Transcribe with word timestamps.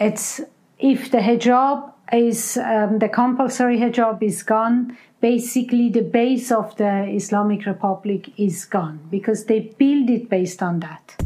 it's 0.00 0.40
if 0.78 1.10
the 1.10 1.18
hijab 1.18 1.92
is 2.12 2.56
um, 2.56 2.98
the 2.98 3.08
compulsory 3.08 3.78
hijab 3.78 4.22
is 4.22 4.42
gone, 4.44 4.96
basically 5.20 5.90
the 5.90 6.02
base 6.02 6.52
of 6.52 6.76
the 6.76 7.06
Islamic 7.14 7.66
Republic 7.66 8.30
is 8.38 8.64
gone 8.64 9.00
because 9.10 9.46
they 9.46 9.60
build 9.78 10.08
it 10.08 10.28
based 10.28 10.62
on 10.62 10.80
that. 10.80 11.16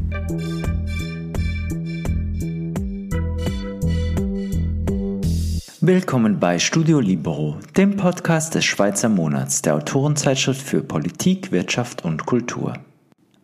Willkommen 5.84 6.38
bei 6.38 6.60
Studio 6.60 7.00
Libero, 7.00 7.56
dem 7.76 7.96
Podcast 7.96 8.54
des 8.54 8.64
Schweizer 8.64 9.08
Monats, 9.08 9.62
der 9.62 9.74
Autorenzeitschrift 9.74 10.62
für 10.62 10.82
Politik, 10.82 11.50
Wirtschaft 11.50 12.04
und 12.04 12.24
Kultur. 12.24 12.74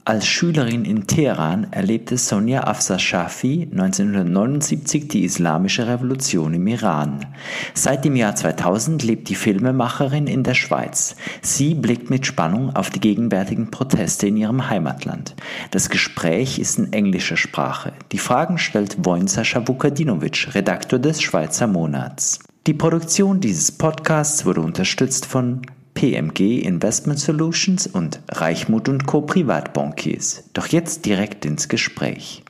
Als 0.08 0.26
Schülerin 0.26 0.86
in 0.86 1.06
Teheran 1.06 1.66
erlebte 1.70 2.16
Sonja 2.16 2.64
Afsar 2.64 2.98
Shafi 2.98 3.68
1979 3.70 5.06
die 5.06 5.22
Islamische 5.22 5.86
Revolution 5.86 6.54
im 6.54 6.66
Iran. 6.66 7.26
Seit 7.74 8.06
dem 8.06 8.16
Jahr 8.16 8.34
2000 8.34 9.02
lebt 9.02 9.28
die 9.28 9.34
Filmemacherin 9.34 10.26
in 10.26 10.44
der 10.44 10.54
Schweiz. 10.54 11.14
Sie 11.42 11.74
blickt 11.74 12.08
mit 12.08 12.24
Spannung 12.24 12.74
auf 12.74 12.88
die 12.88 13.00
gegenwärtigen 13.00 13.70
Proteste 13.70 14.28
in 14.28 14.38
ihrem 14.38 14.70
Heimatland. 14.70 15.36
Das 15.72 15.90
Gespräch 15.90 16.58
ist 16.58 16.78
in 16.78 16.90
englischer 16.94 17.36
Sprache. 17.36 17.92
Die 18.10 18.16
Fragen 18.16 18.56
stellt 18.56 19.04
Wojnsa 19.04 19.44
Shabukadinovic, 19.44 20.54
Redaktor 20.54 21.00
des 21.00 21.20
Schweizer 21.20 21.66
Monats. 21.66 22.38
Die 22.66 22.72
Produktion 22.72 23.40
dieses 23.40 23.72
Podcasts 23.72 24.46
wurde 24.46 24.62
unterstützt 24.62 25.26
von 25.26 25.60
PMG 25.98 26.62
Investment 26.62 27.18
Solutions 27.18 27.88
und 27.88 28.22
Reichmut 28.28 28.88
und 28.88 29.08
Co. 29.08 29.22
Privatbankiers. 29.22 30.48
Doch 30.52 30.68
jetzt 30.68 31.06
direkt 31.06 31.44
ins 31.44 31.68
Gespräch. 31.68 32.44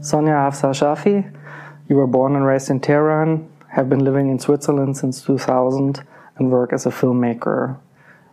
Sonja 0.00 0.44
Hafsa 0.44 0.72
Shafi, 0.72 1.24
you 1.90 1.98
were 1.98 2.06
born 2.06 2.36
and 2.36 2.46
raised 2.46 2.70
in 2.70 2.80
Tehran, 2.80 3.46
have 3.68 3.90
been 3.90 4.00
living 4.00 4.30
in 4.30 4.38
Switzerland 4.38 4.96
since 4.96 5.22
2000, 5.26 6.02
and 6.38 6.50
work 6.50 6.72
as 6.72 6.86
a 6.86 6.90
filmmaker. 6.90 7.76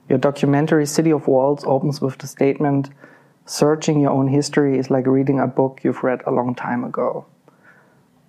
Your 0.07 0.17
documentary 0.17 0.85
City 0.85 1.11
of 1.11 1.27
Walls 1.27 1.65
opens 1.65 1.99
with 1.99 2.17
the 2.19 2.27
statement 2.27 2.89
Searching 3.45 3.99
your 3.99 4.11
own 4.11 4.29
history 4.29 4.79
is 4.79 4.89
like 4.89 5.05
reading 5.05 5.41
a 5.41 5.47
book 5.47 5.81
you've 5.83 6.03
read 6.03 6.21
a 6.25 6.31
long 6.31 6.55
time 6.55 6.85
ago. 6.85 7.25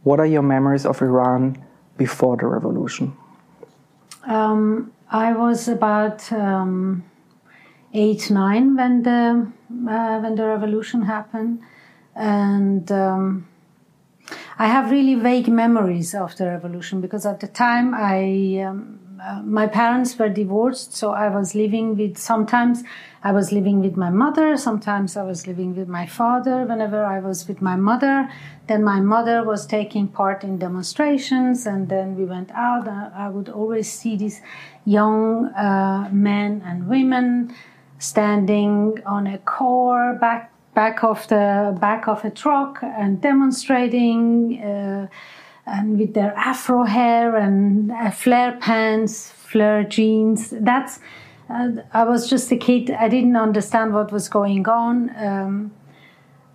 What 0.03 0.19
are 0.19 0.27
your 0.27 0.43
memories 0.43 0.85
of 0.85 1.01
Iran 1.01 1.65
before 2.01 2.37
the 2.39 2.47
revolution? 2.47 3.13
Um, 4.27 4.93
I 5.11 5.33
was 5.33 5.69
about 5.69 6.33
um, 6.33 7.05
eight, 7.93 8.31
nine 8.31 8.77
when 8.77 9.03
the 9.03 9.53
uh, 9.95 10.19
when 10.23 10.35
the 10.35 10.47
revolution 10.47 11.03
happened, 11.03 11.61
and 12.15 12.91
um, 12.91 13.49
I 14.59 14.67
have 14.67 14.91
really 14.91 15.15
vague 15.15 15.49
memories 15.49 16.15
of 16.15 16.37
the 16.37 16.47
revolution 16.47 17.01
because 17.01 17.27
at 17.27 17.41
the 17.41 17.49
time 17.49 17.95
I 17.95 18.65
um, 18.67 19.00
uh, 19.23 19.43
my 19.43 19.67
parents 19.67 20.19
were 20.19 20.29
divorced, 20.29 20.95
so 20.95 21.11
I 21.11 21.29
was 21.29 21.55
living 21.55 21.97
with 21.97 22.17
sometimes 22.17 22.83
I 23.23 23.33
was 23.33 23.53
living 23.53 23.81
with 23.83 23.97
my 23.97 24.09
mother, 24.09 24.57
sometimes 24.57 25.17
I 25.17 25.23
was 25.25 25.47
living 25.47 25.77
with 25.77 25.89
my 25.89 26.07
father. 26.07 26.65
Whenever 26.65 27.05
I 27.05 27.21
was 27.21 27.47
with 27.47 27.61
my 27.61 27.77
mother, 27.77 28.31
then 28.67 28.83
my 28.83 29.01
mother 29.01 29.45
was 29.45 29.67
taking 29.67 30.09
part 30.09 30.43
in 30.43 30.59
demonstrations, 30.59 31.67
and 31.67 31.89
then 31.89 32.17
we 32.17 32.25
went 32.25 32.51
out. 32.53 32.89
I 32.89 33.29
would 33.29 33.51
always 33.51 33.93
see 33.93 34.17
these 34.17 34.41
young 34.87 35.47
uh, 35.49 36.09
men 36.11 36.63
and 36.65 36.89
women 36.89 37.55
standing 37.99 39.03
on 39.05 39.27
a 39.27 39.39
car 39.39 40.15
back 40.15 40.51
back 40.73 41.05
of 41.05 41.29
the 41.29 41.77
back 41.79 42.09
of 42.09 42.25
a 42.25 42.31
truck 42.31 42.79
and 42.83 43.21
demonstrating. 43.21 44.63
Uh, 44.63 45.09
and 45.71 45.99
with 45.99 46.15
their 46.15 46.35
afro 46.37 46.85
hair 46.85 47.37
and 47.37 47.93
uh, 47.93 48.11
flare 48.11 48.59
pants, 48.61 49.31
flare 49.31 49.85
jeans. 49.85 50.51
That's 50.51 50.99
uh, 51.49 51.83
I 51.93 52.05
was 52.05 52.29
just 52.29 52.51
a 52.53 52.57
kid. 52.57 52.91
I 52.91 53.09
didn't 53.09 53.37
understand 53.37 53.95
what 53.95 54.13
was 54.13 54.29
going 54.29 54.69
on, 54.69 55.11
um, 55.17 55.73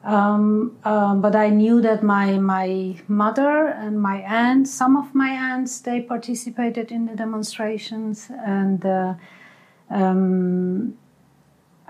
um, 0.03 0.77
um, 0.83 1.21
but 1.21 1.35
I 1.35 1.49
knew 1.49 1.81
that 1.81 2.03
my 2.03 2.37
my 2.37 2.95
mother 3.07 3.67
and 3.67 4.01
my 4.01 4.17
aunt, 4.21 4.67
some 4.67 4.95
of 4.95 5.13
my 5.15 5.29
aunts, 5.29 5.79
they 5.79 6.01
participated 6.01 6.91
in 6.91 7.05
the 7.07 7.15
demonstrations, 7.15 8.29
and 8.29 8.85
uh, 8.85 9.13
um, 9.89 10.97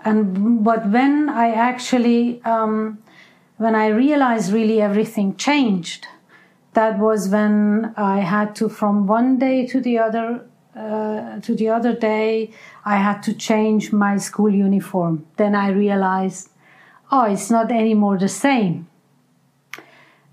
and 0.04 0.64
but 0.64 0.88
when 0.90 1.30
I 1.30 1.52
actually 1.52 2.42
um, 2.44 3.00
when 3.58 3.76
I 3.76 3.88
realized 3.88 4.52
really 4.52 4.82
everything 4.82 5.36
changed 5.36 6.08
that 6.76 7.00
was 7.00 7.30
when 7.30 7.94
I 7.98 8.20
had 8.20 8.56
to, 8.58 8.70
from 8.70 9.08
one 9.08 9.40
day 9.40 9.66
to 9.68 9.82
the 9.82 9.98
other, 9.98 10.46
uh, 10.76 11.40
to 11.40 11.56
the 11.56 11.70
other 11.70 11.94
day, 11.94 12.52
I 12.86 12.98
had 12.98 13.24
to 13.24 13.34
change 13.34 13.92
my 13.92 14.18
school 14.18 14.54
uniform. 14.54 15.26
Then 15.38 15.56
I 15.56 15.70
realized, 15.70 16.50
oh, 17.12 17.24
it's 17.24 17.50
not 17.50 17.72
anymore 17.72 18.18
the 18.18 18.30
same. 18.30 18.88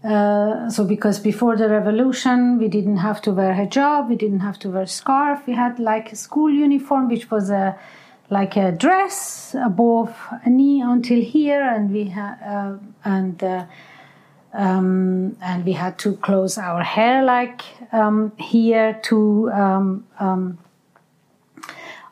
Uh, 0.04 0.69
so 0.69 0.84
because 0.84 1.20
before 1.20 1.56
the 1.56 1.69
revolution 1.69 2.58
we 2.58 2.66
didn't 2.66 2.97
have 2.97 3.22
to 3.22 3.31
wear 3.31 3.54
hijab 3.54 4.08
we 4.08 4.16
didn't 4.16 4.41
have 4.41 4.58
to 4.58 4.69
wear 4.69 4.84
scarf 4.84 5.47
we 5.47 5.52
had 5.52 5.78
like 5.78 6.10
a 6.10 6.16
school 6.16 6.50
uniform 6.50 7.08
which 7.08 7.31
was 7.31 7.50
a 7.50 7.78
like 8.28 8.56
a 8.56 8.72
dress 8.72 9.54
above 9.64 10.12
a 10.44 10.50
knee 10.50 10.81
until 10.81 11.20
here 11.20 11.62
and 11.62 11.92
we 11.92 12.06
had 12.06 12.36
uh, 12.44 12.76
and 13.04 13.44
uh, 13.44 13.64
um, 14.52 15.36
and 15.40 15.64
we 15.64 15.72
had 15.72 15.98
to 16.00 16.16
close 16.16 16.58
our 16.58 16.82
hair 16.82 17.24
like 17.24 17.62
um, 17.92 18.32
here 18.38 19.00
to 19.04 19.50
um, 19.52 20.06
um, 20.20 20.58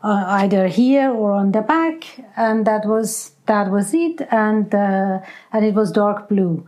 uh, 0.03 0.25
either 0.29 0.67
here 0.69 1.11
or 1.11 1.33
on 1.33 1.53
the 1.53 1.61
back, 1.61 2.25
and 2.37 2.67
that 2.67 2.87
was 2.87 3.33
that 3.47 3.71
was 3.71 3.93
it, 3.93 4.27
and 4.31 4.75
uh, 4.75 5.21
and 5.53 5.65
it 5.65 5.75
was 5.75 5.93
dark 5.93 6.29
blue. 6.29 6.67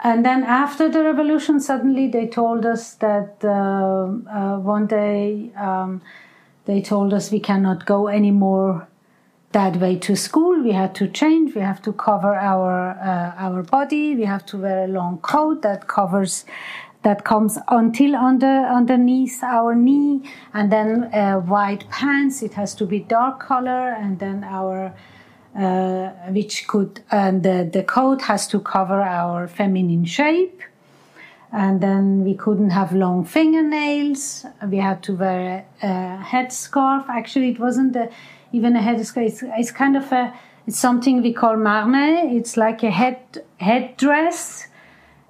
And 0.00 0.24
then 0.24 0.42
after 0.42 0.90
the 0.90 1.02
revolution, 1.02 1.60
suddenly 1.60 2.08
they 2.08 2.26
told 2.26 2.66
us 2.66 2.94
that 2.96 3.36
uh, 3.42 3.48
uh 4.30 4.58
one 4.58 4.86
day 4.86 5.50
um, 5.56 6.02
they 6.66 6.82
told 6.82 7.14
us 7.14 7.30
we 7.30 7.40
cannot 7.40 7.86
go 7.86 8.08
anymore 8.08 8.86
that 9.54 9.76
way 9.76 9.96
to 9.96 10.14
school. 10.16 10.62
We 10.62 10.72
had 10.72 10.94
to 10.96 11.08
change. 11.08 11.54
We 11.54 11.62
have 11.62 11.80
to 11.82 11.92
cover 11.92 12.34
our 12.34 12.90
uh, 12.90 13.46
our 13.46 13.62
body. 13.62 14.14
We 14.14 14.26
have 14.26 14.44
to 14.46 14.58
wear 14.58 14.84
a 14.84 14.88
long 14.88 15.18
coat 15.18 15.62
that 15.62 15.86
covers 15.86 16.44
that 17.02 17.24
comes 17.24 17.58
until 17.68 18.16
under 18.16 18.54
underneath 18.78 19.42
our 19.42 19.74
knee, 19.74 20.22
and 20.52 20.70
then 20.70 21.04
uh, 21.14 21.38
white 21.38 21.88
pants. 21.88 22.42
It 22.42 22.54
has 22.54 22.74
to 22.74 22.86
be 22.86 22.98
dark 23.00 23.40
color, 23.40 23.94
and 24.02 24.18
then 24.18 24.44
our 24.44 24.92
uh, 25.56 26.08
which 26.30 26.66
could 26.66 27.00
and 27.10 27.42
the, 27.42 27.68
the 27.72 27.84
coat 27.84 28.22
has 28.22 28.46
to 28.48 28.60
cover 28.60 29.00
our 29.00 29.48
feminine 29.48 30.04
shape. 30.04 30.60
And 31.52 31.80
then 31.80 32.24
we 32.24 32.34
couldn't 32.34 32.70
have 32.70 32.92
long 32.92 33.24
fingernails. 33.24 34.44
We 34.68 34.78
had 34.78 35.04
to 35.04 35.14
wear 35.14 35.64
a, 35.80 35.86
a 35.86 36.24
headscarf. 36.24 37.08
Actually, 37.08 37.50
it 37.50 37.60
wasn't 37.60 37.94
a 37.94 38.10
even 38.54 38.76
a 38.76 38.80
headscarf. 38.80 39.26
It's, 39.26 39.42
it's 39.42 39.72
kind 39.72 39.96
of 39.96 40.10
a 40.12 40.32
it's 40.66 40.78
something 40.78 41.22
we 41.22 41.32
call 41.32 41.56
marne. 41.56 41.94
It's 42.36 42.56
like 42.56 42.82
a 42.82 42.90
head 42.90 43.18
headdress 43.58 44.66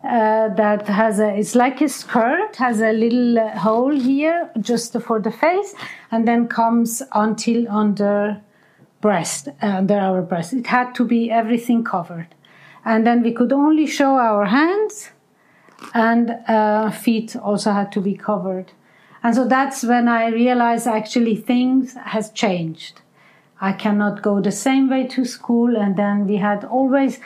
uh, 0.05 0.49
that 0.55 0.87
has 0.87 1.19
a 1.19 1.35
it's 1.35 1.55
like 1.55 1.81
a 1.81 1.89
skirt 1.89 2.57
has 2.57 2.81
a 2.81 2.93
little 2.93 3.39
uh, 3.39 3.59
hole 3.59 3.97
here 4.11 4.51
just 4.61 4.93
for 5.01 5.19
the 5.21 5.33
face, 5.33 5.75
and 6.11 6.29
then 6.29 6.47
comes 6.47 7.03
until 7.13 7.69
under 7.69 8.41
breast 9.01 9.49
uh, 9.49 9.67
under 9.67 9.99
our 9.99 10.23
breast. 10.23 10.53
It 10.53 10.67
had 10.67 10.95
to 10.97 11.05
be 11.05 11.31
everything 11.31 11.85
covered, 11.85 12.29
and 12.85 13.07
then 13.07 13.23
we 13.23 13.33
could 13.33 13.53
only 13.53 13.87
show 13.87 14.17
our 14.17 14.45
hands, 14.47 15.11
and 15.95 16.31
uh, 16.47 16.91
feet 16.91 17.35
also 17.35 17.73
had 17.73 17.91
to 17.93 18.01
be 18.01 18.15
covered. 18.15 18.73
And 19.23 19.35
so 19.35 19.49
that's 19.49 19.83
when 19.83 20.07
I 20.07 20.27
realized 20.29 20.87
actually 20.87 21.37
things 21.37 21.95
has 21.95 22.31
changed 22.31 23.01
I 23.61 23.73
cannot 23.73 24.23
go 24.23 24.41
the 24.41 24.53
same 24.53 24.89
way 24.91 25.07
to 25.09 25.25
school. 25.25 25.77
And 25.77 25.97
then 25.97 26.27
we 26.27 26.37
had 26.37 26.65
always, 26.65 27.21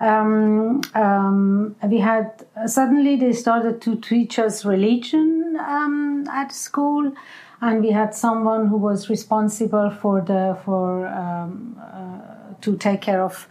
um, 0.00 0.80
um, 0.94 1.76
we 1.86 1.98
had 1.98 2.44
suddenly 2.66 3.16
they 3.16 3.32
started 3.32 3.80
to 3.82 3.96
teach 3.96 4.38
us 4.38 4.64
religion 4.64 5.56
um, 5.60 6.26
at 6.30 6.52
school, 6.52 7.12
and 7.60 7.82
we 7.82 7.90
had 7.90 8.14
someone 8.14 8.66
who 8.66 8.76
was 8.76 9.08
responsible 9.08 9.90
for 9.90 10.20
the 10.20 10.58
for 10.64 11.06
um, 11.06 11.80
uh, 11.80 12.54
to 12.60 12.76
take 12.76 13.00
care 13.00 13.22
of 13.22 13.46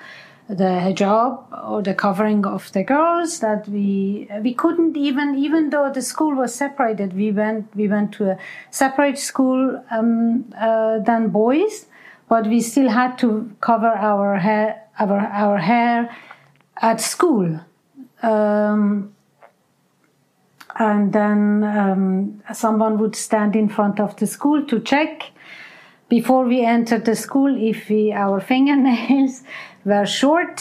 the 0.49 0.65
hijab 0.85 1.41
or 1.69 1.81
the 1.81 1.93
covering 1.93 2.45
of 2.45 2.69
the 2.73 2.83
girls 2.83 3.39
that 3.39 3.67
we 3.69 4.27
we 4.41 4.53
couldn't 4.53 4.97
even 4.97 5.35
even 5.35 5.69
though 5.69 5.89
the 5.89 6.01
school 6.01 6.35
was 6.35 6.53
separated 6.53 7.13
we 7.13 7.31
went 7.31 7.73
we 7.75 7.87
went 7.87 8.11
to 8.11 8.29
a 8.31 8.37
separate 8.69 9.17
school 9.17 9.81
um, 9.89 10.43
uh, 10.59 10.99
than 10.99 11.29
boys 11.29 11.85
but 12.33 12.47
we 12.47 12.61
still 12.61 12.89
had 12.89 13.15
to 13.15 13.29
cover 13.61 13.93
our 14.11 14.37
hair, 14.37 14.81
our, 14.97 15.19
our 15.19 15.59
hair 15.59 16.09
at 16.81 16.99
school. 16.99 17.59
Um, 18.23 19.13
and 20.79 21.13
then 21.13 21.63
um, 21.63 22.41
someone 22.51 22.97
would 22.97 23.15
stand 23.15 23.55
in 23.55 23.69
front 23.69 23.99
of 23.99 24.15
the 24.15 24.25
school 24.25 24.65
to 24.65 24.79
check 24.79 25.29
before 26.09 26.45
we 26.45 26.65
entered 26.65 27.05
the 27.05 27.15
school 27.15 27.55
if 27.55 27.87
we, 27.87 28.11
our 28.11 28.39
fingernails 28.39 29.43
were 29.85 30.07
short. 30.07 30.59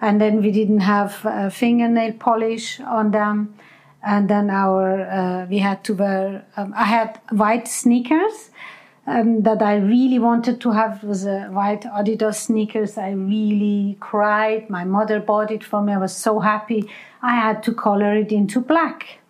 And 0.00 0.18
then 0.18 0.40
we 0.40 0.50
didn't 0.50 0.80
have 0.80 1.26
uh, 1.26 1.50
fingernail 1.50 2.14
polish 2.14 2.80
on 2.80 3.10
them. 3.10 3.54
And 4.02 4.30
then 4.30 4.48
our 4.48 5.02
uh, 5.02 5.46
we 5.46 5.58
had 5.58 5.84
to 5.84 5.94
wear 5.94 6.46
um, 6.56 6.72
i 6.76 6.84
had 6.84 7.20
white 7.30 7.66
sneakers 7.66 8.50
um, 9.06 9.42
that 9.42 9.62
i 9.62 9.76
really 9.76 10.18
wanted 10.18 10.60
to 10.60 10.70
have 10.70 11.02
was 11.02 11.24
a 11.26 11.44
white 11.46 11.82
adidas 11.82 12.36
sneakers 12.36 12.96
i 12.98 13.10
really 13.10 13.96
cried 14.00 14.68
my 14.70 14.84
mother 14.84 15.20
bought 15.20 15.50
it 15.50 15.64
for 15.64 15.82
me 15.82 15.92
i 15.92 15.98
was 15.98 16.14
so 16.14 16.38
happy 16.40 16.88
i 17.22 17.34
had 17.34 17.62
to 17.62 17.72
color 17.72 18.16
it 18.16 18.32
into 18.32 18.60
black 18.60 19.20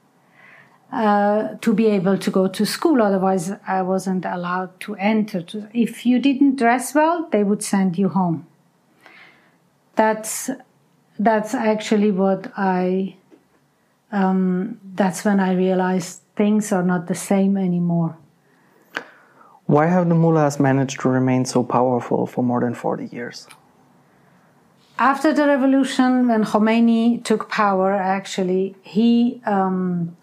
uh, 0.92 1.56
to 1.60 1.74
be 1.74 1.86
able 1.86 2.16
to 2.16 2.30
go 2.30 2.48
to 2.48 2.64
school. 2.64 3.02
Otherwise, 3.02 3.52
I 3.66 3.82
wasn't 3.82 4.24
allowed 4.24 4.78
to 4.80 4.94
enter. 4.96 5.44
If 5.72 6.06
you 6.06 6.18
didn't 6.18 6.56
dress 6.56 6.94
well, 6.94 7.28
they 7.30 7.44
would 7.44 7.62
send 7.62 7.98
you 7.98 8.08
home. 8.08 8.46
That's 9.94 10.50
that's 11.18 11.54
actually 11.54 12.12
what 12.12 12.52
I. 12.56 13.16
Um, 14.12 14.78
that's 14.94 15.24
when 15.24 15.40
I 15.40 15.54
realized 15.54 16.20
things 16.36 16.72
are 16.72 16.82
not 16.82 17.08
the 17.08 17.14
same 17.14 17.56
anymore. 17.56 18.16
Why 19.66 19.86
have 19.86 20.08
the 20.08 20.14
mullahs 20.14 20.60
managed 20.60 21.00
to 21.00 21.08
remain 21.08 21.44
so 21.44 21.64
powerful 21.64 22.26
for 22.26 22.42
more 22.42 22.60
than 22.60 22.74
40 22.74 23.06
years? 23.06 23.48
After 24.98 25.32
the 25.32 25.46
revolution, 25.46 26.28
when 26.28 26.44
Khomeini 26.44 27.22
took 27.22 27.50
power, 27.50 27.92
actually, 27.92 28.76
he 28.82 29.42
um, 29.44 30.16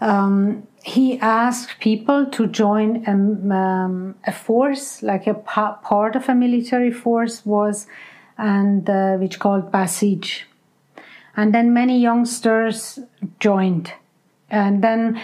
um, 0.00 0.66
he 0.82 1.18
asked 1.18 1.80
people 1.80 2.26
to 2.26 2.46
join 2.46 3.04
a, 3.06 3.54
um, 3.54 4.14
a 4.26 4.32
force, 4.32 5.02
like 5.02 5.26
a 5.26 5.34
pa- 5.34 5.74
part 5.82 6.16
of 6.16 6.28
a 6.28 6.34
military 6.34 6.92
force 6.92 7.44
was, 7.44 7.86
and 8.38 8.88
uh, 8.88 9.16
which 9.16 9.38
called 9.38 9.70
Basij. 9.70 10.44
And 11.36 11.52
then 11.52 11.74
many 11.74 12.00
youngsters 12.00 13.00
joined, 13.38 13.92
and 14.48 14.82
then 14.82 15.20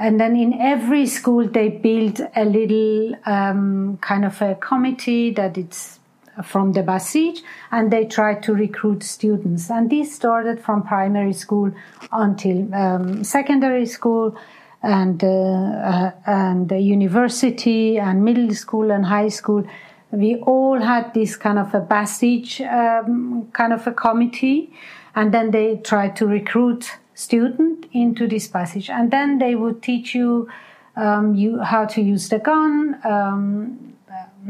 and 0.00 0.20
then 0.20 0.36
in 0.36 0.54
every 0.60 1.06
school 1.06 1.48
they 1.48 1.68
built 1.68 2.20
a 2.36 2.44
little 2.44 3.14
um, 3.26 3.98
kind 4.00 4.24
of 4.24 4.40
a 4.42 4.54
committee 4.56 5.30
that 5.32 5.58
it's 5.58 5.98
from 6.44 6.72
the 6.72 6.82
Basij, 6.82 7.42
and 7.70 7.90
they 7.92 8.06
tried 8.06 8.42
to 8.44 8.54
recruit 8.54 9.02
students. 9.02 9.70
And 9.70 9.90
this 9.90 10.14
started 10.14 10.60
from 10.60 10.82
primary 10.82 11.34
school 11.34 11.72
until 12.10 12.74
um, 12.74 13.24
secondary 13.24 13.86
school, 13.86 14.36
and 14.82 15.22
uh, 15.22 15.28
uh, 15.28 16.10
and 16.26 16.68
the 16.68 16.80
university, 16.80 17.98
and 17.98 18.24
middle 18.24 18.54
school 18.54 18.90
and 18.90 19.04
high 19.04 19.28
school. 19.28 19.64
We 20.10 20.36
all 20.36 20.78
had 20.78 21.14
this 21.14 21.36
kind 21.36 21.58
of 21.58 21.74
a 21.74 21.80
Basij 21.80 22.60
um, 22.60 23.48
kind 23.52 23.72
of 23.72 23.86
a 23.86 23.92
committee, 23.92 24.72
and 25.14 25.32
then 25.32 25.50
they 25.50 25.76
tried 25.76 26.16
to 26.16 26.26
recruit 26.26 26.90
student 27.14 27.86
into 27.92 28.26
this 28.26 28.48
Basij, 28.48 28.88
and 28.90 29.10
then 29.10 29.38
they 29.38 29.54
would 29.54 29.82
teach 29.82 30.14
you. 30.14 30.48
Um, 30.94 31.34
you 31.34 31.58
how 31.58 31.86
to 31.86 32.02
use 32.02 32.28
the 32.28 32.38
gun, 32.38 33.00
um, 33.02 33.94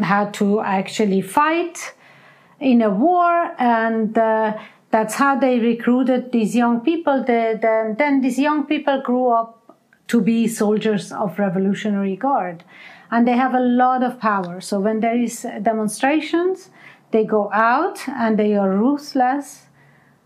how 0.01 0.25
to 0.31 0.61
actually 0.61 1.21
fight 1.21 1.95
in 2.59 2.83
a 2.83 2.91
war. 2.91 3.55
And 3.59 4.19
uh, 4.19 4.59
that's 4.91 5.15
how 5.15 5.39
they 5.39 5.61
recruited 5.61 6.33
these 6.33 6.57
young 6.57 6.81
people. 6.81 7.21
The, 7.21 7.59
the, 7.63 7.95
then 7.97 8.23
these 8.23 8.41
young 8.41 8.67
people 8.67 9.03
grew 9.03 9.29
up 9.29 9.77
to 10.09 10.21
be 10.21 10.49
soldiers 10.49 11.13
of 11.13 11.39
revolutionary 11.39 12.17
guard. 12.17 12.65
And 13.11 13.29
they 13.29 13.37
have 13.37 13.55
a 13.55 13.61
lot 13.61 14.03
of 14.03 14.19
power. 14.19 14.61
So 14.61 14.81
when 14.81 15.01
there 15.01 15.17
is 15.17 15.47
demonstrations 15.63 16.71
they 17.13 17.25
go 17.25 17.51
out 17.53 18.09
and 18.09 18.39
they 18.39 18.55
are 18.55 18.71
ruthless 18.71 19.67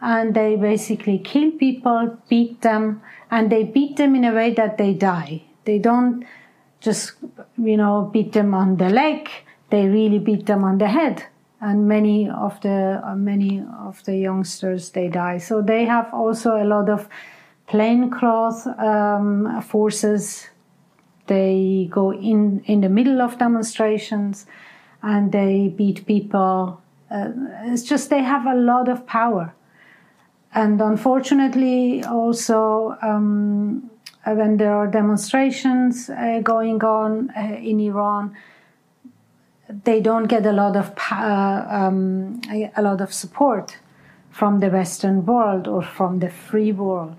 and 0.01 0.35
they 0.35 0.57
basically 0.57 1.19
kill 1.19 1.51
people 1.53 2.19
beat 2.29 2.61
them 2.63 3.03
and 3.31 3.51
they 3.51 3.65
beat 3.65 3.97
them 3.97 4.15
in 4.15 4.25
a 4.25 4.33
way 4.33 4.53
that 4.55 4.79
they 4.79 4.93
die. 4.95 5.43
They 5.65 5.79
don't 5.79 6.25
just 6.81 7.13
you 7.57 7.77
know 7.77 8.11
beat 8.13 8.33
them 8.33 8.55
on 8.55 8.77
the 8.77 8.91
leg 8.91 9.29
they 9.71 9.87
really 9.87 10.19
beat 10.19 10.47
them 10.47 10.65
on 10.65 10.79
the 10.79 10.89
head. 10.89 11.25
And 11.61 11.89
many 11.89 12.29
of 12.29 12.61
the 12.61 13.03
many 13.17 13.63
of 13.81 14.05
the 14.05 14.17
youngsters 14.17 14.91
they 14.91 15.09
die. 15.09 15.39
So 15.39 15.63
they 15.63 15.85
have 15.87 16.13
also 16.13 16.63
a 16.63 16.65
lot 16.65 16.89
of 16.91 17.09
plaincloth 17.67 18.67
um, 18.79 19.63
forces. 19.63 20.49
They 21.27 21.89
go 21.91 22.13
in 22.13 22.63
in 22.67 22.83
the 22.83 22.89
middle 22.89 23.23
of 23.23 23.39
demonstrations 23.39 24.47
and 25.03 25.33
they 25.33 25.69
beat 25.69 26.07
people. 26.07 26.81
Uh, 27.11 27.31
it's 27.65 27.83
just 27.83 28.11
they 28.11 28.23
have 28.23 28.47
a 28.47 28.55
lot 28.55 28.89
of 28.89 29.07
power 29.07 29.55
and 30.57 30.81
unfortunately 30.81 32.03
also 32.05 32.97
um, 33.03 33.89
when 34.25 34.57
there 34.57 34.75
are 34.75 34.89
demonstrations 34.89 36.11
uh, 36.11 36.41
going 36.43 36.83
on 36.83 37.31
uh, 37.37 37.41
in 37.71 37.79
iran 37.79 38.35
they 39.85 40.01
don't 40.01 40.27
get 40.27 40.45
a 40.47 40.53
lot 40.53 40.77
of 40.77 40.93
uh, 41.11 41.65
um, 41.69 42.41
a 42.77 42.83
lot 42.83 43.01
of 43.01 43.13
support 43.13 43.79
from 44.31 44.61
the 44.61 44.69
Western 44.69 45.25
world 45.25 45.67
or 45.67 45.83
from 45.83 46.19
the 46.19 46.29
free 46.29 46.71
world. 46.71 47.17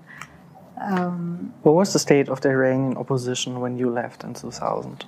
Um, 0.80 1.52
what 1.62 1.74
was 1.74 1.92
the 1.92 1.98
state 1.98 2.28
of 2.28 2.40
the 2.40 2.50
Iranian 2.50 2.96
opposition 2.96 3.60
when 3.60 3.76
you 3.76 3.90
left 3.90 4.22
in 4.22 4.34
2000? 4.34 5.04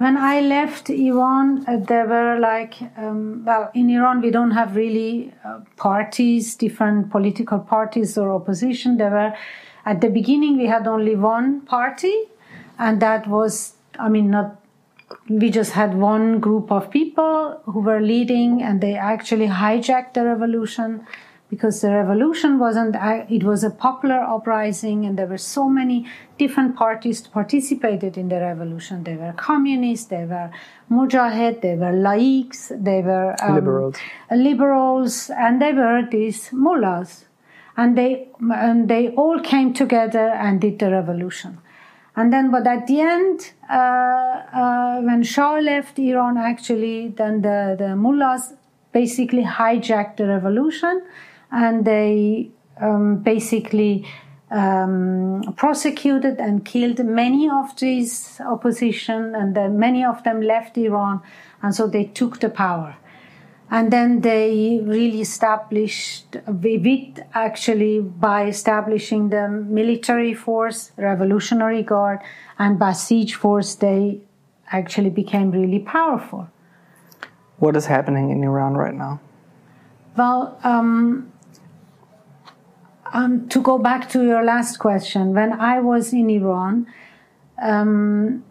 When 0.00 0.16
I 0.16 0.40
left 0.40 0.88
Iran, 0.88 1.62
uh, 1.68 1.76
there 1.76 2.06
were 2.06 2.38
like, 2.40 2.76
um, 2.96 3.44
well, 3.44 3.70
in 3.74 3.90
Iran, 3.90 4.22
we 4.22 4.30
don't 4.30 4.52
have 4.52 4.74
really 4.74 5.34
uh, 5.44 5.58
parties, 5.76 6.54
different 6.54 7.10
political 7.10 7.58
parties 7.58 8.16
or 8.16 8.32
opposition. 8.32 8.96
There 8.96 9.10
were, 9.10 9.34
at 9.84 10.00
the 10.00 10.08
beginning, 10.08 10.56
we 10.56 10.68
had 10.68 10.86
only 10.86 11.16
one 11.16 11.60
party, 11.66 12.14
and 12.78 13.02
that 13.02 13.26
was, 13.26 13.74
I 13.98 14.08
mean, 14.08 14.30
not 14.30 14.56
we 15.28 15.50
just 15.50 15.72
had 15.72 15.94
one 15.94 16.40
group 16.40 16.72
of 16.72 16.90
people 16.90 17.60
who 17.66 17.80
were 17.80 18.00
leading 18.00 18.62
and 18.62 18.80
they 18.80 18.94
actually 18.94 19.48
hijacked 19.48 20.14
the 20.14 20.24
revolution 20.24 21.04
because 21.50 21.80
the 21.80 21.90
revolution 21.90 22.58
wasn't 22.58 22.94
it 23.28 23.42
was 23.42 23.64
a 23.64 23.70
popular 23.70 24.20
uprising 24.34 25.04
and 25.04 25.18
there 25.18 25.26
were 25.26 25.44
so 25.44 25.68
many 25.68 26.06
different 26.38 26.76
parties 26.76 27.20
participated 27.26 28.16
in 28.16 28.28
the 28.28 28.40
revolution. 28.40 29.02
They 29.04 29.16
were 29.16 29.32
communists 29.32 30.06
they 30.06 30.24
were 30.24 30.50
mujahid 30.90 31.60
they 31.60 31.74
were 31.74 31.92
laics 31.92 32.68
they 32.82 33.02
were 33.02 33.34
um, 33.42 33.56
liberals. 33.56 33.96
liberals 34.30 35.30
and 35.30 35.60
they 35.60 35.72
were 35.72 36.06
these 36.10 36.52
mullahs. 36.52 37.24
And 37.76 37.98
they 37.98 38.28
and 38.40 38.88
they 38.88 39.08
all 39.10 39.40
came 39.40 39.74
together 39.74 40.28
and 40.28 40.60
did 40.60 40.78
the 40.78 40.90
revolution. 40.90 41.58
And 42.16 42.32
then, 42.32 42.50
but 42.50 42.66
at 42.66 42.86
the 42.86 43.00
end, 43.00 43.52
uh, 43.70 43.72
uh, 43.72 45.00
when 45.00 45.22
Shah 45.22 45.54
left 45.54 45.98
Iran, 45.98 46.36
actually, 46.36 47.08
then 47.08 47.40
the, 47.40 47.76
the 47.78 47.96
mullahs 47.96 48.52
basically 48.92 49.44
hijacked 49.44 50.16
the 50.16 50.26
revolution 50.26 51.02
and 51.52 51.84
they 51.84 52.50
um, 52.80 53.18
basically 53.18 54.06
um, 54.50 55.42
prosecuted 55.56 56.38
and 56.38 56.64
killed 56.64 57.04
many 57.04 57.48
of 57.48 57.76
these 57.78 58.40
opposition, 58.40 59.34
and 59.34 59.54
then 59.54 59.78
many 59.78 60.04
of 60.04 60.22
them 60.24 60.40
left 60.40 60.76
Iran, 60.76 61.20
and 61.62 61.74
so 61.74 61.86
they 61.86 62.04
took 62.04 62.40
the 62.40 62.50
power. 62.50 62.96
And 63.72 63.92
then 63.92 64.22
they 64.22 64.80
really 64.82 65.20
established 65.20 66.36
with 66.48 67.20
actually 67.34 68.00
by 68.00 68.46
establishing 68.46 69.28
the 69.28 69.48
military 69.48 70.34
force 70.34 70.90
revolutionary 70.96 71.84
guard 71.84 72.18
and 72.58 72.80
basij 72.80 73.32
force 73.32 73.76
they 73.76 74.18
actually 74.72 75.10
became 75.10 75.52
really 75.52 75.78
powerful. 75.78 76.48
What 77.58 77.76
is 77.76 77.86
happening 77.86 78.30
in 78.30 78.42
iran 78.42 78.74
right 78.74 78.94
now? 78.94 79.20
Well 80.16 80.58
um, 80.64 81.30
um, 83.12 83.48
to 83.48 83.60
go 83.60 83.78
back 83.78 84.08
to 84.08 84.24
your 84.24 84.42
last 84.42 84.78
question 84.78 85.34
when 85.34 85.52
i 85.52 85.80
was 85.80 86.12
in 86.12 86.30
iran 86.30 86.86
um, 87.62 88.42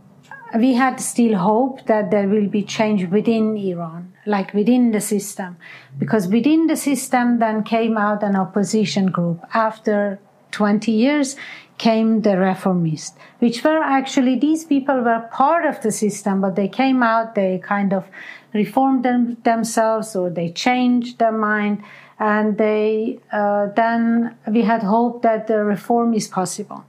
we 0.58 0.74
had 0.74 1.00
still 1.00 1.38
hope 1.38 1.86
that 1.86 2.10
there 2.12 2.28
will 2.28 2.48
be 2.48 2.64
change 2.64 3.06
within 3.10 3.56
Iran, 3.56 4.14
like 4.26 4.54
within 4.54 4.92
the 4.92 5.02
system, 5.02 5.58
because 5.98 6.28
within 6.28 6.68
the 6.68 6.76
system 6.76 7.40
then 7.40 7.64
came 7.64 7.98
out 7.98 8.24
an 8.24 8.36
opposition 8.36 9.08
group. 9.08 9.42
After 9.54 10.20
20 10.52 10.92
years 10.92 11.36
came 11.78 12.22
the 12.22 12.32
reformists, 12.32 13.16
which 13.40 13.64
were 13.64 13.82
actually, 13.82 14.38
these 14.40 14.66
people 14.66 15.02
were 15.02 15.30
part 15.32 15.66
of 15.66 15.82
the 15.82 15.92
system, 15.92 16.42
but 16.42 16.56
they 16.56 16.68
came 16.68 17.04
out, 17.04 17.36
they 17.36 17.60
kind 17.60 17.94
of 17.94 18.06
reformed 18.54 19.04
them, 19.04 19.38
themselves 19.44 20.16
or 20.16 20.30
they 20.30 20.50
change 20.52 21.18
their 21.18 21.32
mind. 21.32 21.84
And 22.20 22.58
they, 22.58 23.20
uh, 23.32 23.68
then 23.76 24.36
we 24.48 24.64
had 24.64 24.84
hope 24.84 25.22
that 25.22 25.48
the 25.48 25.64
reform 25.64 26.14
is 26.14 26.28
possible. 26.28 26.84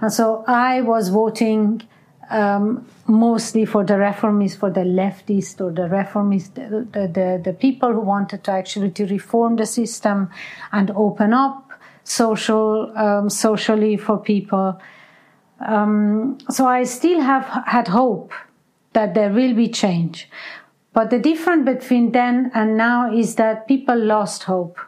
And 0.00 0.12
so 0.12 0.42
I 0.46 0.80
was 0.80 1.10
voting 1.10 1.82
um, 2.30 2.86
mostly 3.06 3.64
for 3.64 3.84
the 3.84 3.94
reformists, 3.94 4.56
for 4.56 4.70
the 4.70 4.80
leftists 4.80 5.60
or 5.60 5.70
the 5.70 5.82
reformists, 5.82 6.54
the, 6.54 7.08
the, 7.08 7.40
the, 7.44 7.52
people 7.52 7.92
who 7.92 8.00
wanted 8.00 8.42
to 8.44 8.50
actually 8.52 8.90
to 8.92 9.06
reform 9.06 9.56
the 9.56 9.66
system 9.66 10.30
and 10.72 10.90
open 10.92 11.34
up 11.34 11.70
social, 12.04 12.92
um, 12.96 13.28
socially 13.28 13.96
for 13.96 14.18
people. 14.18 14.80
Um, 15.60 16.38
so 16.50 16.66
I 16.66 16.84
still 16.84 17.20
have 17.20 17.44
had 17.66 17.88
hope 17.88 18.32
that 18.92 19.14
there 19.14 19.30
will 19.30 19.54
be 19.54 19.68
change. 19.68 20.28
But 20.92 21.10
the 21.10 21.18
difference 21.18 21.64
between 21.64 22.12
then 22.12 22.50
and 22.54 22.76
now 22.76 23.12
is 23.12 23.36
that 23.36 23.66
people 23.66 23.96
lost 23.96 24.44
hope. 24.44 24.78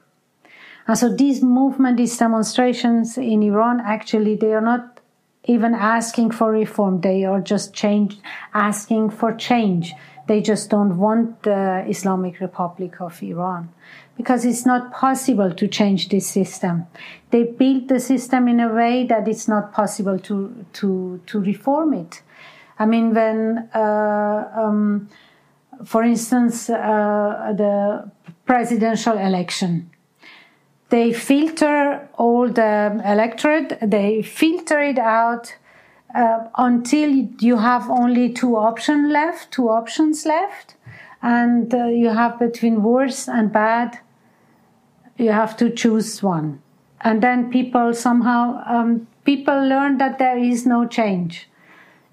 And 0.87 0.99
so 0.99 1.15
these 1.15 1.43
movement, 1.43 1.97
these 1.97 2.17
demonstrations 2.19 3.17
in 3.17 3.43
Iran, 3.43 3.81
actually, 3.81 4.37
they 4.37 4.53
are 4.53 4.61
not 4.61 5.01
even 5.45 5.75
asking 5.75 6.33
for 6.33 6.51
reform. 6.51 7.01
They 7.01 7.25
are 7.25 7.41
just 7.41 7.73
change, 7.75 8.19
asking 8.53 9.11
for 9.11 9.35
change. 9.35 9.95
They 10.27 10.41
just 10.41 10.71
don't 10.71 10.97
want 10.99 11.43
the 11.43 11.85
Islamic 11.87 12.41
Republic 12.41 13.01
of 13.01 13.23
Iran 13.23 13.71
because 14.17 14.45
it's 14.45 14.65
not 14.65 14.93
possible 14.93 15.53
to 15.53 15.69
change 15.69 16.09
this 16.09 16.27
system. 16.27 16.87
They 17.31 17.45
built 17.45 17.89
the 17.89 18.01
system 18.01 18.49
in 18.49 18.61
a 18.61 18.73
way 18.73 19.07
that 19.07 19.29
it's 19.29 19.49
not 19.49 19.73
possible 19.73 20.19
to 20.21 20.65
to 20.75 21.21
to 21.27 21.41
reform 21.41 21.95
it. 21.95 22.23
I 22.79 22.87
mean, 22.87 23.15
when, 23.15 23.69
uh, 23.75 24.51
um, 24.55 25.09
for 25.85 26.03
instance, 26.03 26.69
uh, 26.71 27.53
the 27.57 28.11
presidential 28.47 29.19
election, 29.19 29.91
they 30.89 31.13
filter 31.13 32.09
all 32.17 32.49
the 32.49 33.01
electorate. 33.05 33.79
They 33.83 34.23
filter 34.23 34.81
it 34.81 34.99
out. 34.99 35.57
Uh, 36.15 36.47
until 36.57 37.11
you 37.41 37.57
have 37.57 37.91
only 37.91 38.33
two 38.33 38.55
options 38.55 39.11
left, 39.11 39.51
two 39.51 39.69
options 39.69 40.25
left, 40.25 40.77
and 41.23 41.75
uh, 41.75 41.87
you 41.87 42.11
have 42.11 42.39
between 42.39 42.85
worse 42.85 43.27
and 43.27 43.53
bad 43.53 43.99
you 45.17 45.31
have 45.31 45.57
to 45.59 45.71
choose 45.71 46.23
one. 46.23 46.61
And 47.01 47.23
then 47.23 47.51
people 47.51 47.95
somehow, 47.95 48.63
um, 48.67 49.07
people 49.25 49.55
learn 49.55 49.99
that 49.99 50.19
there 50.19 50.39
is 50.39 50.67
no 50.67 50.87
change. 50.87 51.49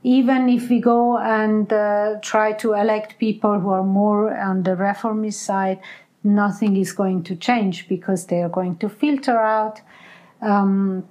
Even 0.04 0.50
if 0.50 0.70
we 0.70 0.80
go 0.80 1.18
and 1.18 1.72
uh, 1.72 2.16
try 2.22 2.54
to 2.54 2.74
elect 2.74 3.20
people 3.20 3.60
who 3.60 3.70
are 3.70 3.84
more 3.84 4.36
on 4.36 4.64
the 4.64 4.76
reformist 4.76 5.42
side, 5.44 5.80
nothing 6.24 6.76
is 6.76 6.92
going 6.92 7.24
to 7.24 7.36
change 7.36 7.88
because 7.88 8.26
they 8.26 8.42
are 8.42 8.50
going 8.50 8.78
to 8.78 8.90
filter 8.90 9.38
out. 9.38 9.82
Um, 10.42 11.08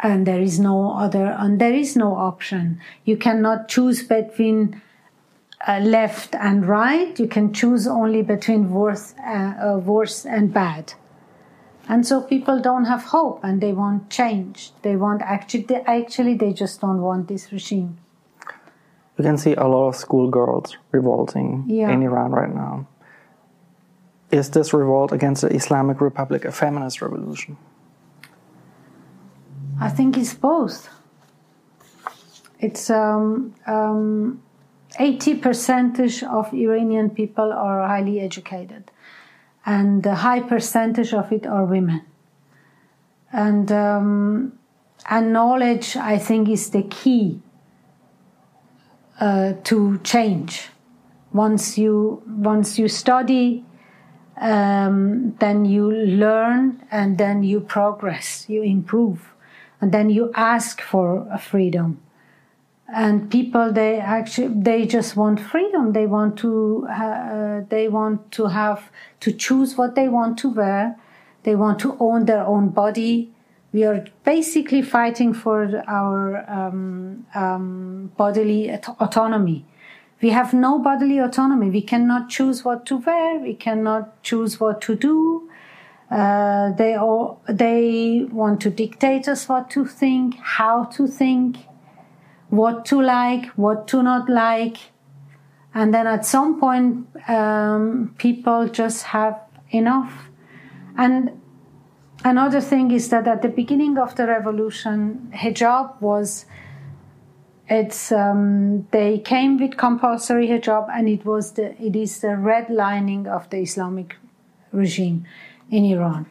and 0.00 0.26
there 0.26 0.40
is 0.40 0.58
no 0.58 0.92
other, 0.92 1.26
and 1.38 1.60
there 1.60 1.72
is 1.72 1.94
no 1.96 2.16
option. 2.16 2.80
You 3.04 3.16
cannot 3.16 3.68
choose 3.68 4.02
between 4.02 4.82
uh, 5.66 5.78
left 5.78 6.34
and 6.34 6.66
right. 6.66 7.18
You 7.20 7.28
can 7.28 7.52
choose 7.52 7.86
only 7.86 8.22
between 8.22 8.70
worse, 8.70 9.14
uh, 9.24 9.54
uh, 9.74 9.78
worse 9.78 10.26
and 10.26 10.52
bad. 10.52 10.94
And 11.88 12.06
so 12.06 12.22
people 12.22 12.60
don't 12.60 12.84
have 12.84 13.04
hope 13.04 13.40
and 13.42 13.60
they 13.60 13.72
want 13.72 14.08
change. 14.08 14.72
They 14.82 14.96
want 14.96 15.22
actually, 15.22 15.64
they, 15.64 15.80
actually, 15.82 16.34
they 16.34 16.52
just 16.52 16.80
don't 16.80 17.02
want 17.02 17.28
this 17.28 17.52
regime. 17.52 17.98
You 19.18 19.24
can 19.24 19.36
see 19.36 19.54
a 19.54 19.66
lot 19.66 19.88
of 19.88 19.96
schoolgirls 19.96 20.76
revolting 20.90 21.64
yeah. 21.68 21.90
in 21.90 22.02
Iran 22.02 22.30
right 22.30 22.54
now. 22.54 22.86
Is 24.30 24.48
this 24.50 24.72
revolt 24.72 25.12
against 25.12 25.42
the 25.42 25.48
Islamic 25.48 26.00
Republic 26.00 26.44
a 26.44 26.52
feminist 26.52 27.02
revolution? 27.02 27.58
I 29.78 29.90
think 29.90 30.16
it's 30.16 30.32
both. 30.32 30.88
It's 32.60 32.88
um, 32.88 33.54
um, 33.66 34.40
80 34.98 35.34
percentage 35.36 36.22
of 36.22 36.54
Iranian 36.54 37.10
people 37.10 37.52
are 37.52 37.86
highly 37.86 38.20
educated, 38.20 38.91
and 39.64 40.04
a 40.06 40.16
high 40.16 40.40
percentage 40.40 41.14
of 41.14 41.32
it 41.32 41.46
are 41.46 41.64
women. 41.64 42.02
And 43.32 43.70
um, 43.72 44.58
and 45.08 45.32
knowledge, 45.32 45.96
I 45.96 46.18
think, 46.18 46.48
is 46.48 46.70
the 46.70 46.82
key 46.82 47.40
uh, 49.20 49.54
to 49.64 49.98
change. 49.98 50.68
Once 51.32 51.78
you 51.78 52.22
once 52.26 52.78
you 52.78 52.88
study, 52.88 53.64
um, 54.40 55.34
then 55.38 55.64
you 55.64 55.90
learn, 55.90 56.82
and 56.90 57.16
then 57.16 57.42
you 57.42 57.60
progress, 57.60 58.44
you 58.48 58.62
improve, 58.62 59.32
and 59.80 59.92
then 59.92 60.10
you 60.10 60.30
ask 60.34 60.80
for 60.80 61.26
freedom 61.38 62.00
and 62.92 63.30
people 63.30 63.72
they 63.72 63.98
actually 63.98 64.48
they 64.48 64.86
just 64.86 65.16
want 65.16 65.40
freedom. 65.40 65.92
They 65.92 66.06
want 66.06 66.36
to 66.38 66.86
uh, 66.90 67.62
they 67.68 67.88
want 67.88 68.30
to 68.32 68.46
have 68.46 68.90
to 69.20 69.32
choose 69.32 69.76
what 69.76 69.94
they 69.94 70.08
want 70.08 70.38
to 70.40 70.50
wear. 70.50 70.96
They 71.44 71.56
want 71.56 71.78
to 71.80 71.96
own 71.98 72.26
their 72.26 72.44
own 72.44 72.68
body. 72.68 73.32
We 73.72 73.84
are 73.84 74.04
basically 74.24 74.82
fighting 74.82 75.32
for 75.32 75.82
our 75.88 76.48
um, 76.50 77.26
um, 77.34 78.12
bodily 78.16 78.68
autonomy. 79.00 79.64
We 80.20 80.30
have 80.30 80.52
no 80.52 80.78
bodily 80.78 81.18
autonomy. 81.18 81.70
We 81.70 81.82
cannot 81.82 82.28
choose 82.28 82.64
what 82.64 82.84
to 82.86 82.98
wear. 82.98 83.38
We 83.38 83.54
cannot 83.54 84.22
choose 84.22 84.60
what 84.60 84.80
to 84.82 84.94
do. 84.94 85.48
Uh, 86.10 86.72
they 86.72 86.94
all 86.94 87.40
they 87.48 88.26
want 88.30 88.60
to 88.60 88.70
dictate 88.70 89.26
us 89.26 89.48
what 89.48 89.70
to 89.70 89.86
think 89.86 90.36
how 90.36 90.84
to 90.84 91.06
think 91.06 91.56
what 92.52 92.84
to 92.84 93.00
like, 93.00 93.46
what 93.56 93.88
to 93.88 94.02
not 94.02 94.28
like. 94.28 94.76
And 95.72 95.94
then 95.94 96.06
at 96.06 96.26
some 96.26 96.60
point, 96.60 97.06
um, 97.26 98.14
people 98.18 98.68
just 98.68 99.04
have 99.04 99.40
enough. 99.70 100.28
And 100.98 101.40
another 102.24 102.60
thing 102.60 102.90
is 102.90 103.08
that 103.08 103.26
at 103.26 103.40
the 103.40 103.48
beginning 103.48 103.96
of 103.96 104.16
the 104.16 104.26
revolution, 104.26 105.32
hijab 105.34 105.98
was 106.02 106.44
it's 107.68 108.12
um, 108.12 108.86
they 108.90 109.18
came 109.20 109.56
with 109.58 109.78
compulsory 109.78 110.46
hijab, 110.48 110.90
and 110.92 111.08
it 111.08 111.24
was 111.24 111.52
the 111.52 111.74
it 111.82 111.96
is 111.96 112.20
the 112.20 112.36
red 112.36 112.68
lining 112.68 113.26
of 113.26 113.48
the 113.48 113.62
Islamic 113.62 114.16
regime 114.72 115.24
in 115.70 115.86
Iran. 115.86 116.26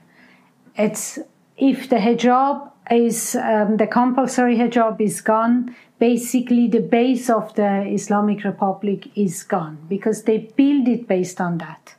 It's 0.78 1.18
if 1.58 1.90
the 1.90 1.96
hijab 1.96 2.72
is 2.92 3.36
um, 3.36 3.78
the 3.78 3.88
compulsory 3.88 4.58
hijab 4.58 5.00
is 5.00 5.22
gone, 5.22 5.76
basically 6.00 6.68
the 6.68 6.80
base 6.80 7.30
of 7.30 7.54
the 7.56 7.86
Islamic 7.88 8.44
Republic 8.44 9.08
is 9.16 9.44
gone 9.44 9.78
because 9.88 10.24
they 10.24 10.40
build 10.56 10.88
it 10.88 11.08
based 11.08 11.40
on 11.40 11.58
that. 11.60 11.96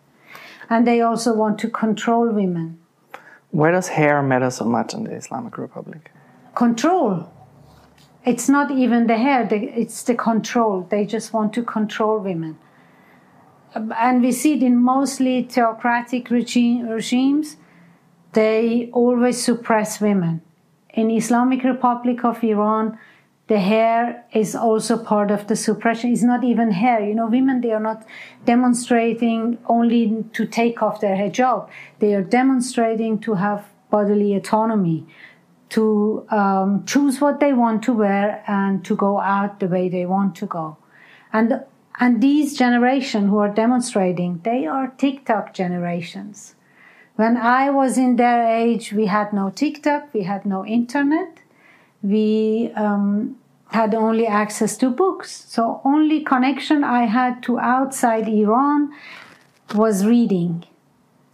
And 0.69 0.87
they 0.87 1.01
also 1.01 1.35
want 1.35 1.59
to 1.61 1.69
control 1.69 2.29
women. 2.31 2.79
Why 3.51 3.71
does 3.71 3.89
hair 3.89 4.23
matter 4.23 4.51
so 4.51 4.65
much 4.65 4.95
in 4.95 5.05
the 5.05 5.15
Islamic 5.15 5.59
Republic? 5.59 6.11
Control. 6.55 7.31
It's 8.25 8.49
not 8.49 8.71
even 8.71 9.07
the 9.07 9.17
hair, 9.17 9.49
it's 9.51 10.03
the 10.05 10.15
control. 10.15 10.87
They 10.91 11.05
just 11.05 11.33
want 11.33 11.53
to 11.55 11.63
control 11.63 12.19
women. 12.19 12.59
And 13.75 14.23
we 14.23 14.33
see 14.33 14.55
it 14.55 14.63
in 14.63 14.77
mostly 14.77 15.43
theocratic 15.43 16.31
regime, 16.31 16.89
regimes, 16.89 17.57
they 18.33 18.91
always 18.93 19.43
suppress 19.43 20.01
women. 20.01 20.43
In 20.93 21.11
Islamic 21.11 21.65
Republic 21.65 22.25
of 22.25 22.45
Iran, 22.45 22.99
the 23.49 23.59
hair 23.59 24.25
is 24.33 24.55
also 24.55 24.97
part 24.97 25.31
of 25.31 25.47
the 25.47 25.57
suppression. 25.57 26.13
It's 26.13 26.23
not 26.23 26.45
even 26.45 26.71
hair. 26.71 27.05
You 27.05 27.15
know, 27.15 27.27
women, 27.27 27.61
they 27.61 27.73
are 27.73 27.81
not 27.81 28.07
demonstrating 28.45 29.59
only 29.67 30.25
to 30.33 30.47
take 30.47 30.83
off 30.83 31.01
their 31.01 31.17
hijab. 31.17 31.69
They 31.99 32.15
are 32.15 32.23
demonstrating 32.23 33.19
to 33.21 33.35
have 33.35 33.67
bodily 33.91 34.35
autonomy, 34.35 35.07
to 35.71 36.27
um, 36.31 36.85
choose 36.87 37.21
what 37.21 37.41
they 37.41 37.53
want 37.53 37.83
to 37.85 37.93
wear 37.93 38.43
and 38.47 38.85
to 38.85 38.97
go 38.97 39.21
out 39.21 39.61
the 39.61 39.67
way 39.67 39.89
they 39.89 40.07
want 40.07 40.35
to 40.37 40.47
go. 40.47 40.77
And, 41.33 41.65
and 41.99 42.23
these 42.23 42.57
generation 42.57 43.29
who 43.29 43.39
are 43.39 43.49
demonstrating, 43.49 44.41
they 44.45 44.67
are 44.67 44.89
TikTok 44.99 45.53
generations. 45.53 46.55
When 47.23 47.37
I 47.37 47.71
was 47.71 47.99
in 47.99 48.17
their 48.17 48.41
age, 48.65 48.93
we 48.93 49.07
had 49.07 49.33
no 49.33 49.51
TikTok, 49.51 50.13
we 50.13 50.23
had 50.33 50.45
no 50.45 50.67
internet 50.67 51.43
we 52.03 52.73
um, 52.75 53.37
had 53.69 53.95
only 53.95 54.27
access 54.27 54.77
to 54.79 54.91
books. 54.91 55.45
So 55.49 55.81
only 55.85 56.21
connection 56.21 56.85
I 56.85 57.05
had 57.07 57.43
to 57.45 57.59
outside 57.59 58.29
Iran 58.29 58.93
was 59.75 60.05
reading. 60.05 60.65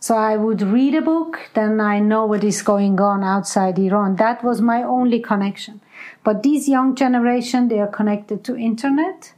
So 0.01 0.15
I 0.17 0.37
would 0.37 0.63
read 0.63 0.95
a 0.95 1.03
book, 1.03 1.51
then 1.55 1.81
I 1.81 1.99
know 1.99 2.25
what 2.27 2.45
is 2.45 2.63
going 2.63 3.01
on 3.01 3.25
outside 3.25 3.79
Iran. 3.79 4.17
That 4.17 4.45
was 4.45 4.61
my 4.61 4.83
only 4.85 5.19
connection. 5.19 5.81
But 6.23 6.45
this 6.45 6.69
young 6.69 6.95
generation, 6.95 7.69
they 7.69 7.81
are 7.81 7.89
connected 7.89 8.45
to 8.45 8.57
internet. 8.57 9.33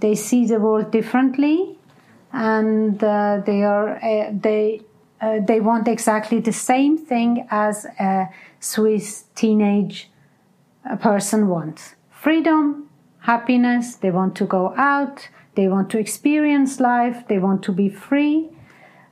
They 0.00 0.14
see 0.14 0.44
the 0.46 0.60
world 0.60 0.90
differently, 0.90 1.78
and 2.32 3.02
uh, 3.02 3.40
they 3.46 3.62
are 3.62 3.96
uh, 3.96 4.30
they 4.32 4.82
uh, 5.20 5.40
they 5.40 5.60
want 5.60 5.88
exactly 5.88 6.40
the 6.40 6.52
same 6.52 6.96
thing 6.96 7.46
as 7.50 7.86
a 7.98 8.28
Swiss 8.60 9.24
teenage 9.34 10.10
person 11.00 11.48
wants: 11.48 11.94
freedom, 12.10 12.88
happiness. 13.20 13.96
They 13.96 14.10
want 14.10 14.34
to 14.36 14.44
go 14.44 14.74
out. 14.76 15.28
They 15.54 15.68
want 15.68 15.90
to 15.90 15.98
experience 15.98 16.78
life. 16.80 17.26
They 17.28 17.38
want 17.38 17.62
to 17.64 17.72
be 17.72 17.88
free, 17.88 18.48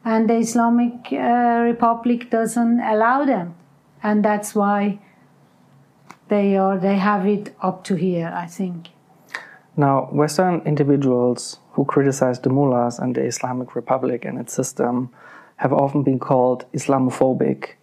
and 0.05 0.31
the 0.31 0.37
Islamic 0.37 1.13
uh, 1.13 1.61
Republic 1.65 2.31
doesn't 2.31 2.81
allow 2.81 3.25
them, 3.25 3.55
and 4.03 4.25
that's 4.25 4.55
why 4.55 5.01
they 6.29 6.57
are 6.57 6.79
they 6.79 6.97
have 6.97 7.27
it 7.27 7.55
up 7.61 7.85
to 7.85 7.95
here. 7.97 8.33
I 8.35 8.47
think. 8.47 8.91
Now, 9.77 10.09
Western 10.11 10.63
individuals 10.65 11.59
who 11.73 11.85
criticize 11.85 12.41
the 12.41 12.49
mullahs 12.49 12.99
and 12.99 13.15
the 13.15 13.23
Islamic 13.23 13.75
Republic 13.77 14.25
and 14.25 14.39
its 14.39 14.55
system 14.55 15.11
have 15.57 15.73
often 15.73 16.03
been 16.03 16.19
called 16.19 16.65
Islamophobic 16.73 17.77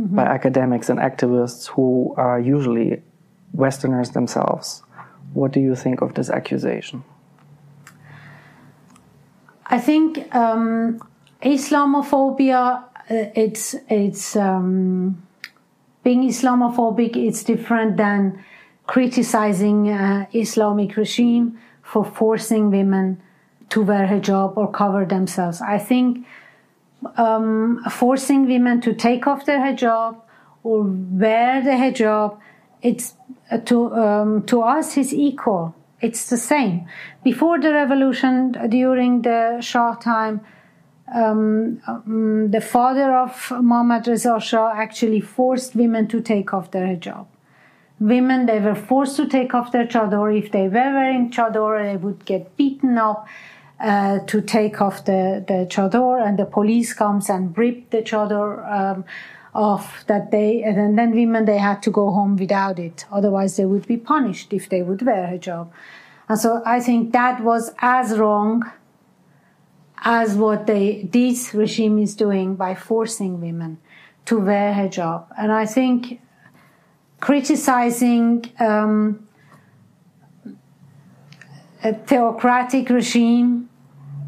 mm-hmm. 0.00 0.16
by 0.16 0.24
academics 0.24 0.88
and 0.88 0.98
activists 0.98 1.68
who 1.68 2.14
are 2.16 2.40
usually 2.40 3.02
Westerners 3.52 4.10
themselves. 4.10 4.82
What 5.34 5.52
do 5.52 5.60
you 5.60 5.74
think 5.74 6.00
of 6.00 6.14
this 6.14 6.30
accusation? 6.30 7.04
I 9.66 9.78
think 9.78 10.34
um, 10.34 11.00
Islamophobia. 11.42 12.84
Uh, 13.10 13.30
it's 13.34 13.74
it's 13.88 14.36
um, 14.36 15.26
being 16.04 16.28
Islamophobic. 16.28 17.16
It's 17.16 17.42
different 17.42 17.96
than 17.96 18.44
criticizing 18.86 19.90
uh, 19.90 20.26
Islamic 20.32 20.96
regime 20.96 21.58
for 21.82 22.04
forcing 22.04 22.70
women 22.70 23.20
to 23.70 23.82
wear 23.82 24.06
hijab 24.06 24.56
or 24.56 24.70
cover 24.70 25.04
themselves. 25.04 25.60
I 25.60 25.78
think 25.78 26.26
um, 27.16 27.82
forcing 27.90 28.46
women 28.46 28.80
to 28.82 28.94
take 28.94 29.26
off 29.26 29.46
their 29.46 29.58
hijab 29.58 30.20
or 30.62 30.82
wear 30.82 31.62
the 31.62 31.70
hijab, 31.70 32.38
it's 32.82 33.14
uh, 33.50 33.58
to 33.58 33.94
um, 33.94 34.42
to 34.46 34.62
us 34.62 34.96
is 34.96 35.12
equal. 35.12 35.74
It's 36.00 36.28
the 36.30 36.36
same. 36.36 36.86
Before 37.22 37.60
the 37.60 37.72
revolution, 37.72 38.52
during 38.68 39.22
the 39.22 39.60
Shah 39.60 39.94
time, 39.94 40.40
um, 41.14 41.80
um, 41.86 42.50
the 42.50 42.60
father 42.60 43.16
of 43.16 43.52
Muhammad 43.62 44.08
Reza 44.08 44.40
Shah 44.40 44.72
actually 44.74 45.20
forced 45.20 45.76
women 45.76 46.08
to 46.08 46.20
take 46.20 46.52
off 46.52 46.70
their 46.72 46.86
hijab 46.86 47.26
women 48.02 48.46
they 48.46 48.58
were 48.58 48.74
forced 48.74 49.16
to 49.16 49.28
take 49.28 49.54
off 49.54 49.70
their 49.70 49.86
chador 49.86 50.36
if 50.36 50.50
they 50.50 50.62
were 50.62 50.92
wearing 50.98 51.30
chador 51.30 51.82
they 51.84 51.96
would 51.96 52.24
get 52.24 52.56
beaten 52.56 52.98
up 52.98 53.28
uh, 53.82 54.20
to 54.26 54.40
take 54.40 54.80
off 54.80 55.04
the, 55.04 55.44
the 55.48 55.66
chador 55.68 56.24
and 56.24 56.38
the 56.38 56.44
police 56.44 56.92
comes 56.92 57.28
and 57.28 57.56
rip 57.58 57.90
the 57.90 58.02
chador 58.02 58.64
um, 58.70 59.04
off 59.54 60.06
that 60.06 60.30
they 60.30 60.62
and 60.62 60.98
then 60.98 61.10
women 61.10 61.44
they 61.44 61.58
had 61.58 61.82
to 61.82 61.90
go 61.90 62.10
home 62.10 62.36
without 62.36 62.78
it 62.78 63.04
otherwise 63.12 63.56
they 63.56 63.66
would 63.66 63.86
be 63.86 63.96
punished 63.96 64.52
if 64.52 64.68
they 64.70 64.80
would 64.80 65.02
wear 65.02 65.26
hijab 65.26 65.68
and 66.28 66.38
so 66.38 66.62
i 66.64 66.80
think 66.80 67.12
that 67.12 67.42
was 67.44 67.70
as 67.80 68.18
wrong 68.18 68.62
as 70.04 70.34
what 70.36 70.66
they 70.66 71.06
this 71.12 71.52
regime 71.52 71.98
is 71.98 72.16
doing 72.16 72.54
by 72.54 72.74
forcing 72.74 73.42
women 73.42 73.76
to 74.24 74.40
wear 74.40 74.72
hijab 74.72 75.26
and 75.36 75.52
i 75.52 75.66
think 75.66 76.18
criticizing 77.20 78.50
um, 78.58 79.28
a 81.84 81.92
theocratic 81.92 82.88
regime. 82.90 83.68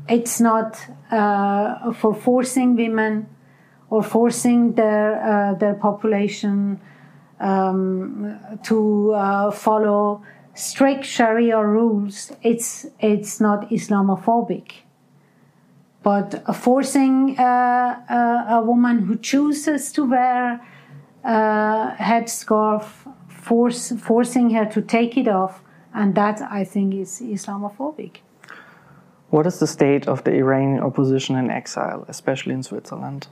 It's 0.09 0.39
not 0.41 0.79
uh, 1.11 1.93
for 1.93 2.15
forcing 2.15 2.77
women 2.77 3.27
or 3.89 4.03
forcing 4.03 4.75
their 4.75 5.23
uh, 5.23 5.55
their 5.55 5.75
population 5.75 6.81
um, 7.41 8.39
to 8.65 9.15
uh, 9.15 9.51
follow 9.51 10.23
strict 10.55 11.05
Sharia 11.07 11.65
rules. 11.65 12.33
It's 12.43 12.87
it's 13.01 13.41
not 13.41 13.71
Islamophobic, 13.71 14.73
but 16.03 16.55
forcing 16.55 17.39
uh, 17.39 18.45
a 18.51 18.63
woman 18.63 18.99
who 19.07 19.17
chooses 19.17 19.91
to 19.93 20.05
wear 20.05 20.61
a 21.25 21.97
headscarf, 21.99 22.85
force, 23.29 23.93
forcing 23.93 24.51
her 24.51 24.67
to 24.67 24.83
take 24.83 25.17
it 25.17 25.29
off, 25.29 25.63
and 25.95 26.15
that 26.15 26.43
I 26.43 26.65
think 26.65 26.95
is 26.95 27.23
Islamophobic. 27.23 28.19
What 29.35 29.49
is 29.49 29.59
the 29.59 29.67
state 29.67 30.07
of 30.07 30.23
the 30.23 30.31
Iranian 30.31 30.79
opposition 30.79 31.35
in 31.35 31.51
exile, 31.51 32.05
especially 32.07 32.55
in 32.55 32.63
Switzerland? 32.63 33.27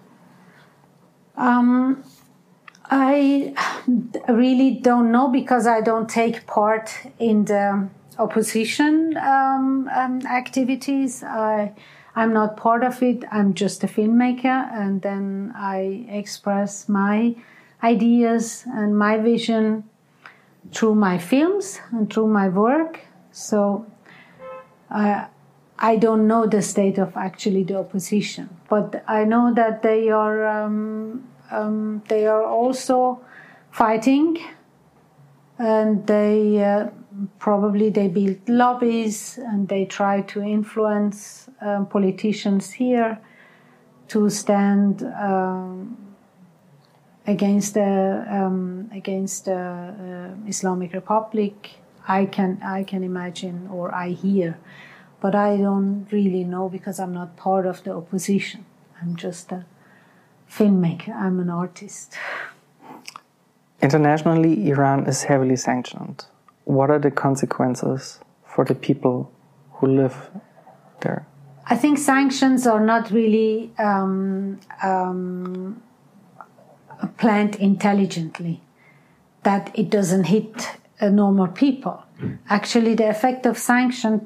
Um, 1.37 2.03
I 2.91 3.55
really 4.29 4.81
don't 4.83 5.13
know 5.13 5.29
because 5.29 5.69
I 5.69 5.81
don't 5.81 6.09
take 6.09 6.45
part 6.49 6.93
in 7.21 7.45
the 7.45 7.89
opposition 8.19 9.17
um, 9.17 9.89
um, 9.95 10.27
activities. 10.27 11.23
I, 11.23 11.73
I'm 12.17 12.33
not 12.33 12.57
part 12.57 12.83
of 12.83 13.01
it. 13.01 13.23
I'm 13.31 13.55
just 13.55 13.85
a 13.85 13.87
filmmaker, 13.87 14.59
and 14.73 15.03
then 15.03 15.53
I 15.55 16.05
express 16.09 16.89
my 16.89 17.37
ideas 17.81 18.65
and 18.67 18.99
my 18.99 19.19
vision 19.19 19.85
through 20.73 20.97
my 20.97 21.19
films 21.19 21.79
and 21.93 22.13
through 22.13 22.27
my 22.27 22.49
work. 22.49 22.99
So 23.31 23.87
uh, 24.91 25.27
I 25.83 25.97
don't 25.97 26.27
know 26.27 26.47
the 26.47 26.63
state 26.63 26.99
of 26.99 27.17
actually 27.17 27.65
the 27.65 27.79
opposition, 27.79 28.49
but 28.69 29.05
I 29.09 29.25
know 29.25 29.53
that 29.55 29.83
they 29.83 30.11
are 30.11 30.47
um, 30.47 31.29
um, 31.51 32.03
they 32.09 32.27
are 32.27 32.45
also 32.45 33.21
fighting, 33.71 34.39
and 35.59 36.07
they 36.07 36.63
uh, 36.65 36.87
probably 37.39 37.91
they 37.91 38.09
build 38.09 38.49
lobbies 38.49 39.39
and 39.39 39.69
they 39.69 39.85
try 39.85 40.23
to 40.23 40.41
influence 40.41 41.51
um, 41.61 41.87
politicians 41.87 42.71
here 42.71 43.19
to 44.09 44.31
stand. 44.31 45.03
Um, 45.03 45.99
against 47.27 47.75
the 47.75 48.25
um, 48.29 48.91
against 48.93 49.45
the 49.45 49.55
uh, 49.55 50.49
Islamic 50.49 50.93
Republic. 50.93 51.71
I 52.09 52.27
can 52.27 52.61
I 52.65 52.83
can 52.83 53.05
imagine 53.05 53.69
or 53.71 53.95
I 53.95 54.11
hear, 54.11 54.59
but 55.23 55.37
I 55.37 55.57
don't 55.57 56.09
really 56.11 56.43
know 56.43 56.69
because 56.69 56.99
I'm 56.99 57.15
not 57.15 57.37
part 57.37 57.65
of 57.65 57.85
the 57.85 57.95
opposition. 57.95 58.67
I'm 59.01 59.15
just 59.15 59.53
a 59.53 59.65
filmmaker. 60.51 61.15
I'm 61.15 61.39
an 61.39 61.49
artist. 61.49 62.17
Internationally, 63.81 64.69
Iran 64.69 65.07
is 65.07 65.23
heavily 65.23 65.55
sanctioned. 65.55 66.25
What 66.65 66.91
are 66.91 66.99
the 66.99 67.13
consequences 67.13 68.19
for 68.45 68.65
the 68.65 68.75
people 68.75 69.31
who 69.75 69.87
live 69.87 70.31
there? 71.03 71.25
I 71.67 71.77
think 71.77 71.99
sanctions 71.99 72.67
are 72.67 72.85
not 72.85 73.13
really 73.13 73.71
um, 73.79 74.59
um, 74.83 75.81
planned 77.17 77.55
intelligently, 77.57 78.61
that 79.45 79.71
it 79.75 79.89
doesn't 79.89 80.25
hit 80.25 80.79
uh, 81.03 81.09
normal 81.09 81.49
people. 81.49 82.03
Actually, 82.49 82.95
the 82.95 83.09
effect 83.09 83.45
of 83.47 83.59
sanctions, 83.59 84.23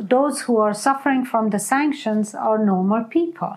those 0.00 0.42
who 0.42 0.56
are 0.56 0.74
suffering 0.74 1.24
from 1.24 1.50
the 1.50 1.58
sanctions 1.58 2.34
are 2.34 2.58
normal 2.58 3.04
people. 3.04 3.56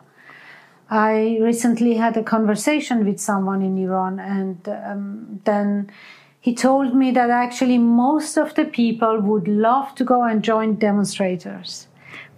I 0.90 1.40
recently 1.42 1.96
had 1.96 2.16
a 2.16 2.24
conversation 2.24 3.04
with 3.06 3.20
someone 3.20 3.64
in 3.64 3.78
Iran, 3.80 4.20
and 4.20 4.70
um, 4.70 5.42
then 5.46 5.92
he 6.40 6.54
told 6.54 6.96
me 6.96 7.10
that 7.12 7.32
actually 7.32 7.80
most 7.80 8.38
of 8.38 8.54
the 8.54 8.66
people 8.66 9.20
would 9.20 9.48
love 9.48 9.96
to 9.96 10.04
go 10.04 10.22
and 10.24 10.44
join 10.44 10.76
demonstrators, 10.76 11.88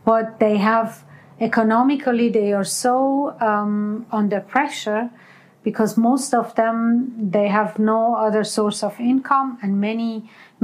but 0.06 0.40
they 0.40 0.56
have 0.56 1.04
economically 1.42 2.30
they 2.30 2.54
are 2.54 2.64
so 2.64 3.36
um, 3.42 4.06
under 4.12 4.40
pressure 4.40 5.10
because 5.68 5.98
most 5.98 6.34
of 6.34 6.56
them 6.56 6.80
they 7.36 7.48
have 7.50 7.78
no 7.78 8.16
other 8.16 8.44
source 8.46 8.82
of 8.88 8.98
income 9.02 9.58
and 9.62 9.82
many 9.82 10.12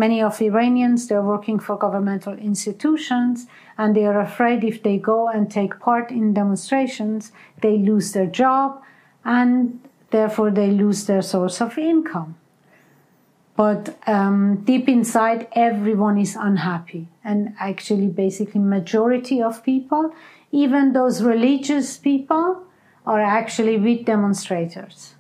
many 0.04 0.22
of 0.28 0.42
iranians 0.42 1.08
they're 1.08 1.30
working 1.36 1.60
for 1.66 1.76
governmental 1.86 2.36
institutions 2.52 3.46
and 3.78 3.98
they 3.98 4.06
are 4.06 4.22
afraid 4.22 4.64
if 4.64 4.82
they 4.82 4.98
go 4.98 5.28
and 5.28 5.52
take 5.52 5.78
part 5.88 6.10
in 6.20 6.34
demonstrations 6.34 7.34
they 7.60 7.76
lose 7.90 8.14
their 8.14 8.32
job 8.42 8.82
and 9.26 9.58
therefore 10.12 10.50
they 10.52 10.70
lose 10.72 11.06
their 11.06 11.22
source 11.22 11.60
of 11.60 11.78
income. 11.78 12.36
But 13.56 13.98
um, 14.08 14.64
deep 14.64 14.88
inside 14.88 15.48
everyone 15.52 16.18
is 16.18 16.36
unhappy 16.50 17.08
and 17.24 17.56
actually 17.60 18.08
basically 18.08 18.62
majority 18.62 19.42
of 19.42 19.64
people 19.64 20.14
even 20.52 20.94
those 20.94 21.22
religious 21.22 21.98
people 21.98 22.64
are 23.06 23.22
actually 23.22 23.78
with 23.78 24.06
demonstrators. 24.06 25.16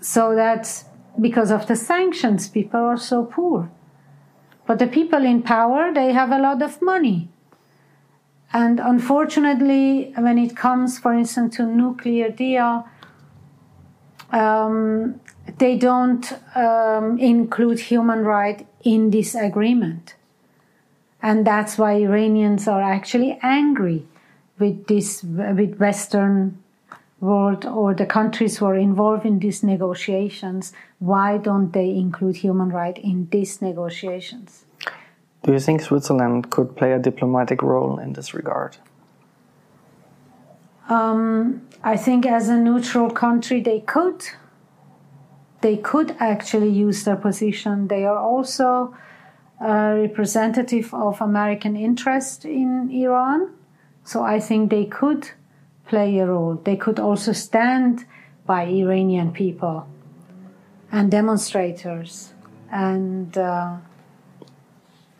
So 0.00 0.34
that's 0.34 0.84
because 1.20 1.50
of 1.50 1.66
the 1.66 1.76
sanctions, 1.76 2.48
people 2.48 2.80
are 2.80 2.96
so 2.96 3.24
poor. 3.24 3.70
But 4.66 4.78
the 4.78 4.86
people 4.86 5.24
in 5.24 5.42
power, 5.42 5.92
they 5.92 6.12
have 6.12 6.30
a 6.30 6.38
lot 6.38 6.62
of 6.62 6.82
money. 6.82 7.28
And 8.52 8.80
unfortunately, 8.80 10.12
when 10.16 10.38
it 10.38 10.56
comes, 10.56 10.98
for 10.98 11.12
instance, 11.12 11.56
to 11.56 11.66
nuclear 11.66 12.30
deal, 12.30 12.86
um, 14.30 15.20
they 15.58 15.76
don't 15.76 16.32
um, 16.54 17.18
include 17.18 17.80
human 17.80 18.24
rights 18.24 18.64
in 18.82 19.10
this 19.10 19.34
agreement. 19.34 20.14
And 21.22 21.46
that's 21.46 21.78
why 21.78 21.94
Iranians 21.94 22.68
are 22.68 22.82
actually 22.82 23.38
angry 23.42 24.06
with 24.58 24.86
this, 24.86 25.22
with 25.22 25.78
Western 25.78 26.62
world 27.20 27.64
or 27.64 27.94
the 27.94 28.06
countries 28.06 28.58
who 28.58 28.66
are 28.66 28.76
involved 28.76 29.24
in 29.24 29.38
these 29.38 29.62
negotiations. 29.62 30.72
Why 30.98 31.38
don't 31.38 31.72
they 31.72 31.90
include 31.90 32.36
human 32.36 32.68
rights 32.68 33.00
in 33.02 33.28
these 33.30 33.62
negotiations? 33.62 34.64
Do 35.42 35.52
you 35.52 35.60
think 35.60 35.80
Switzerland 35.80 36.50
could 36.50 36.76
play 36.76 36.92
a 36.92 36.98
diplomatic 36.98 37.62
role 37.62 37.98
in 37.98 38.12
this 38.12 38.34
regard? 38.34 38.76
Um, 40.88 41.62
I 41.82 41.96
think 41.96 42.26
as 42.26 42.48
a 42.48 42.56
neutral 42.56 43.10
country, 43.10 43.60
they 43.60 43.80
could. 43.80 44.24
They 45.60 45.76
could 45.76 46.16
actually 46.20 46.70
use 46.70 47.04
their 47.04 47.16
position. 47.16 47.88
They 47.88 48.04
are 48.04 48.18
also 48.18 48.94
a 49.60 49.94
representative 49.94 50.92
of 50.92 51.20
American 51.20 51.76
interest 51.76 52.44
in 52.44 52.90
Iran. 52.90 53.55
So 54.06 54.22
I 54.22 54.38
think 54.38 54.70
they 54.70 54.84
could 54.84 55.30
play 55.88 56.18
a 56.18 56.26
role. 56.26 56.54
They 56.62 56.76
could 56.76 57.00
also 57.00 57.32
stand 57.32 58.06
by 58.46 58.62
Iranian 58.66 59.32
people 59.32 59.88
and 60.92 61.10
demonstrators 61.10 62.32
and 62.70 63.36
uh, 63.36 63.78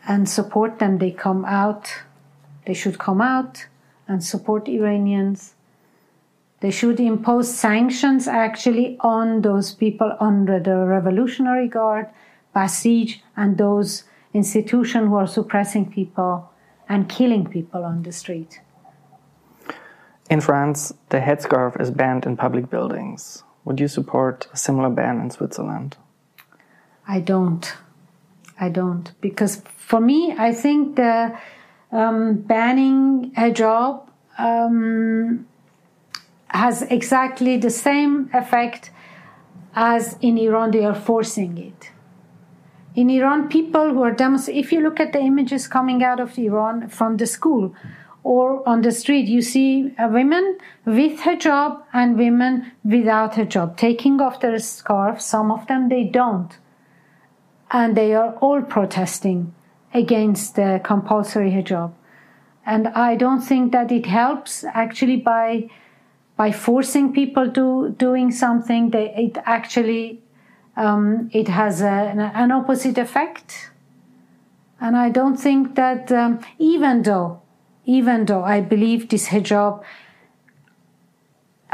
and 0.07 0.29
support 0.29 0.79
them. 0.79 0.99
They 0.99 1.11
come 1.11 1.43
out. 1.43 1.91
They 2.65 2.73
should 2.73 2.97
come 2.97 3.19
out 3.19 3.67
and 4.07 4.23
support 4.23 4.69
Iranians. 4.69 5.55
They 6.61 6.71
should 6.71 7.01
impose 7.01 7.53
sanctions 7.53 8.25
actually 8.25 8.97
on 9.01 9.41
those 9.41 9.73
people 9.73 10.15
under 10.21 10.61
the 10.61 10.77
Revolutionary 10.77 11.67
Guard, 11.67 12.07
Basij, 12.55 13.19
and 13.35 13.57
those 13.57 14.05
institutions 14.33 15.09
who 15.09 15.15
are 15.15 15.27
suppressing 15.27 15.91
people 15.91 16.49
and 16.87 17.09
killing 17.09 17.45
people 17.45 17.83
on 17.83 18.03
the 18.03 18.13
street. 18.13 18.61
In 20.29 20.41
France, 20.41 20.93
the 21.09 21.19
headscarf 21.19 21.79
is 21.79 21.91
banned 21.91 22.25
in 22.25 22.35
public 22.35 22.69
buildings. 22.69 23.43
Would 23.65 23.79
you 23.79 23.87
support 23.87 24.47
a 24.53 24.57
similar 24.57 24.89
ban 24.89 25.19
in 25.19 25.29
Switzerland? 25.29 25.97
I 27.07 27.19
don't. 27.19 27.73
I 28.59 28.69
don't. 28.69 29.11
Because 29.21 29.61
for 29.77 30.01
me, 30.01 30.35
I 30.37 30.53
think 30.53 30.97
the 30.97 31.37
um, 31.91 32.35
banning 32.35 33.31
hijab 33.31 34.07
um, 34.37 35.47
has 36.49 36.81
exactly 36.83 37.57
the 37.57 37.69
same 37.69 38.29
effect 38.33 38.91
as 39.79 40.17
in 40.21 40.39
Iran, 40.39 40.71
they 40.71 40.83
are 40.83 40.95
forcing 40.95 41.57
it. 41.57 41.91
In 42.95 43.11
Iran, 43.11 43.47
people 43.47 43.93
who 43.93 44.01
are 44.01 44.11
demonstrating, 44.11 44.63
if 44.63 44.71
you 44.71 44.81
look 44.81 44.99
at 44.99 45.13
the 45.13 45.19
images 45.19 45.67
coming 45.67 46.03
out 46.03 46.19
of 46.19 46.35
Iran 46.39 46.89
from 46.89 47.17
the 47.17 47.27
school, 47.27 47.75
or 48.23 48.67
on 48.67 48.81
the 48.81 48.91
street, 48.91 49.27
you 49.27 49.41
see 49.41 49.93
a 49.97 50.07
women 50.07 50.57
with 50.85 51.19
hijab 51.21 51.81
and 51.93 52.17
women 52.17 52.71
without 52.83 53.33
hijab 53.33 53.77
taking 53.77 54.19
off 54.19 54.41
their 54.41 54.59
scarf. 54.59 55.21
Some 55.21 55.51
of 55.51 55.67
them 55.67 55.89
they 55.89 56.03
don't, 56.03 56.57
and 57.71 57.95
they 57.95 58.13
are 58.13 58.33
all 58.35 58.61
protesting 58.61 59.53
against 59.93 60.55
the 60.55 60.81
compulsory 60.83 61.51
hijab. 61.51 61.93
And 62.65 62.89
I 62.89 63.15
don't 63.15 63.41
think 63.41 63.71
that 63.71 63.91
it 63.91 64.05
helps 64.05 64.63
actually 64.65 65.17
by 65.17 65.69
by 66.35 66.51
forcing 66.51 67.13
people 67.13 67.49
to 67.51 67.95
doing 67.97 68.31
something. 68.31 68.91
They, 68.91 69.13
it 69.15 69.37
actually 69.45 70.21
um, 70.75 71.29
it 71.33 71.47
has 71.47 71.81
a, 71.81 71.85
an 71.87 72.51
opposite 72.51 72.97
effect. 72.97 73.71
And 74.79 74.95
I 74.95 75.09
don't 75.09 75.37
think 75.37 75.75
that 75.75 76.11
um, 76.11 76.39
even 76.59 77.01
though 77.01 77.41
even 77.87 78.25
though 78.25 78.43
I 78.43 78.59
believe 78.59 79.07
this 79.09 79.29
hijab 79.29 79.83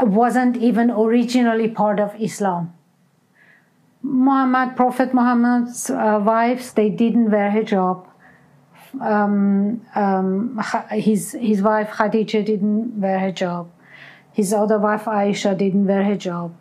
wasn't 0.00 0.56
even 0.56 0.90
originally 0.90 1.68
part 1.68 2.00
of 2.00 2.14
Islam. 2.18 2.72
Muhammad, 4.02 4.76
Prophet 4.76 5.12
Muhammad's 5.12 5.90
uh, 5.90 6.20
wives, 6.22 6.72
they 6.72 6.88
didn't 6.88 7.30
wear 7.30 7.50
hijab. 7.50 8.06
Um, 9.00 9.84
um, 9.96 10.62
his 10.90 11.32
his 11.32 11.60
wife 11.60 11.90
Khadija 11.90 12.44
didn't 12.44 13.00
wear 13.00 13.18
hijab. 13.18 13.68
His 14.32 14.52
other 14.52 14.78
wife 14.78 15.06
Aisha 15.06 15.56
didn't 15.58 15.86
wear 15.86 16.04
hijab. 16.04 16.52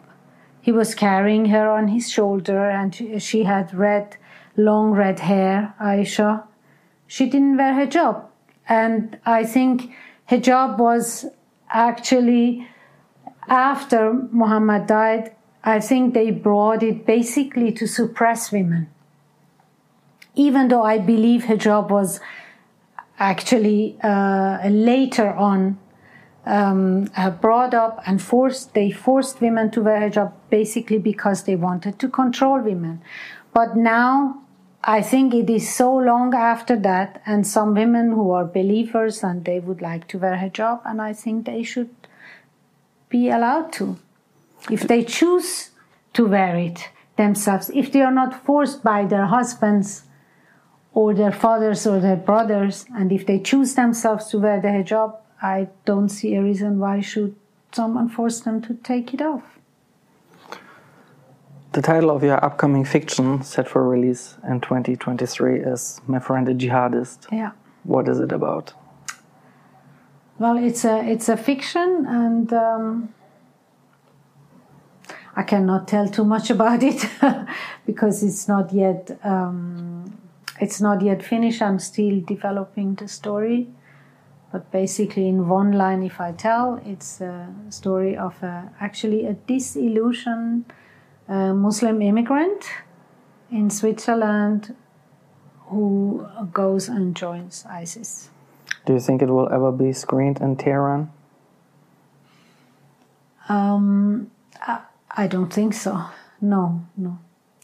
He 0.61 0.71
was 0.71 0.95
carrying 0.95 1.45
her 1.45 1.69
on 1.69 1.89
his 1.89 2.09
shoulder, 2.09 2.69
and 2.69 3.21
she 3.21 3.43
had 3.43 3.73
red, 3.73 4.17
long 4.57 4.91
red 4.91 5.19
hair. 5.19 5.75
Aisha, 5.79 6.43
she 7.05 7.27
didn't 7.27 7.57
wear 7.57 7.73
hijab. 7.73 8.32
And 8.67 9.17
I 9.25 9.43
think 9.43 9.91
hijab 10.29 10.77
was 10.77 11.25
actually 11.69 12.67
after 13.47 14.13
Muhammad 14.31 14.87
died, 14.87 15.35
I 15.63 15.79
think 15.79 16.13
they 16.13 16.31
brought 16.31 16.83
it 16.83 17.05
basically 17.05 17.71
to 17.73 17.87
suppress 17.87 18.51
women. 18.51 18.89
Even 20.35 20.67
though 20.67 20.83
I 20.83 20.97
believe 20.97 21.43
hijab 21.43 21.89
was 21.89 22.19
actually 23.19 23.97
uh, 24.03 24.67
later 24.67 25.31
on 25.33 25.77
um, 26.45 27.09
uh, 27.15 27.29
brought 27.29 27.73
up 27.73 28.01
and 28.05 28.21
forced, 28.21 28.73
they 28.73 28.91
forced 28.91 29.39
women 29.39 29.71
to 29.71 29.81
wear 29.81 30.09
hijab 30.09 30.33
basically 30.49 30.97
because 30.97 31.43
they 31.43 31.55
wanted 31.55 31.99
to 31.99 32.09
control 32.09 32.59
women. 32.59 33.01
But 33.53 33.77
now 33.77 34.42
I 34.85 35.01
think 35.01 35.33
it 35.33 35.49
is 35.49 35.73
so 35.73 35.95
long 35.95 36.33
after 36.33 36.75
that, 36.75 37.21
and 37.25 37.47
some 37.47 37.73
women 37.73 38.11
who 38.11 38.31
are 38.31 38.43
believers 38.43 39.23
and 39.23 39.45
they 39.45 39.61
would 39.61 39.81
like 39.81 40.09
to 40.09 40.17
wear 40.17 40.35
hijab, 40.35 40.81
and 40.83 41.01
I 41.01 41.13
think 41.13 41.45
they 41.45 41.63
should 41.63 41.95
be 43.07 43.29
allowed 43.29 43.71
to. 43.73 43.97
If 44.69 44.81
they 44.81 45.05
choose 45.05 45.71
to 46.13 46.27
wear 46.27 46.57
it 46.57 46.89
themselves, 47.15 47.71
if 47.73 47.93
they 47.93 48.01
are 48.01 48.11
not 48.11 48.45
forced 48.45 48.83
by 48.83 49.05
their 49.05 49.27
husbands 49.27 50.03
or 50.93 51.13
their 51.13 51.31
fathers 51.31 51.87
or 51.87 52.01
their 52.01 52.17
brothers, 52.17 52.85
and 52.93 53.11
if 53.13 53.25
they 53.25 53.39
choose 53.39 53.75
themselves 53.75 54.27
to 54.27 54.39
wear 54.39 54.59
the 54.59 54.67
hijab, 54.67 55.15
I 55.41 55.69
don't 55.85 56.09
see 56.09 56.35
a 56.35 56.43
reason 56.43 56.79
why 56.79 56.99
should 56.99 57.35
someone 57.71 58.09
force 58.09 58.41
them 58.41 58.61
to 58.63 58.73
take 58.73 59.13
it 59.13 59.21
off. 59.21 59.43
The 61.73 61.81
title 61.81 62.11
of 62.11 62.21
your 62.21 62.37
upcoming 62.45 62.85
fiction, 62.85 63.41
set 63.41 63.67
for 63.67 63.89
release 63.89 64.37
in 64.47 64.61
2023, 64.61 65.59
is 65.59 65.99
My 66.05 66.19
Friend 66.19 66.47
a 66.47 66.53
Jihadist. 66.53 67.25
Yeah. 67.31 67.53
What 67.83 68.07
is 68.07 68.19
it 68.19 68.31
about? 68.31 68.73
Well, 70.37 70.55
it's 70.63 70.85
a 70.85 71.03
it's 71.03 71.29
a 71.29 71.35
fiction, 71.35 72.05
and 72.07 72.53
um, 72.53 73.15
I 75.35 75.41
cannot 75.41 75.87
tell 75.87 76.07
too 76.07 76.23
much 76.23 76.51
about 76.51 76.83
it 76.83 77.09
because 77.87 78.21
it's 78.21 78.47
not 78.47 78.71
yet 78.71 79.17
um, 79.23 80.19
it's 80.61 80.79
not 80.79 81.01
yet 81.01 81.23
finished. 81.23 81.63
I'm 81.63 81.79
still 81.79 82.21
developing 82.21 82.93
the 82.93 83.07
story, 83.07 83.67
but 84.51 84.71
basically, 84.71 85.27
in 85.27 85.47
one 85.47 85.71
line, 85.71 86.03
if 86.03 86.21
I 86.21 86.33
tell, 86.33 86.79
it's 86.85 87.19
a 87.19 87.51
story 87.69 88.15
of 88.15 88.43
a, 88.43 88.69
actually 88.79 89.25
a 89.25 89.33
disillusioned 89.33 90.71
a 91.27 91.53
Muslim 91.53 92.01
immigrant 92.01 92.65
in 93.51 93.69
Switzerland 93.69 94.75
who 95.67 96.27
goes 96.51 96.87
and 96.89 97.15
joins 97.15 97.65
ISIS. 97.69 98.29
Do 98.85 98.93
you 98.93 98.99
think 98.99 99.21
it 99.21 99.29
will 99.29 99.51
ever 99.51 99.71
be 99.71 99.93
screened 99.93 100.41
in 100.41 100.57
Tehran? 100.57 101.11
Um, 103.49 104.31
I 105.15 105.27
don't 105.27 105.51
think 105.53 105.73
so. 105.73 106.05
No, 106.41 106.85
no. 106.97 107.19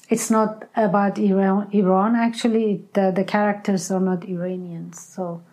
It's 0.10 0.32
not 0.32 0.67
about 0.76 1.17
Iran. 1.19 1.69
Iran 1.72 2.15
actually, 2.15 2.84
the, 2.93 3.12
the 3.12 3.24
characters 3.24 3.91
are 3.91 4.00
not 4.00 4.26
Iranians. 4.28 5.00
So 5.02 5.43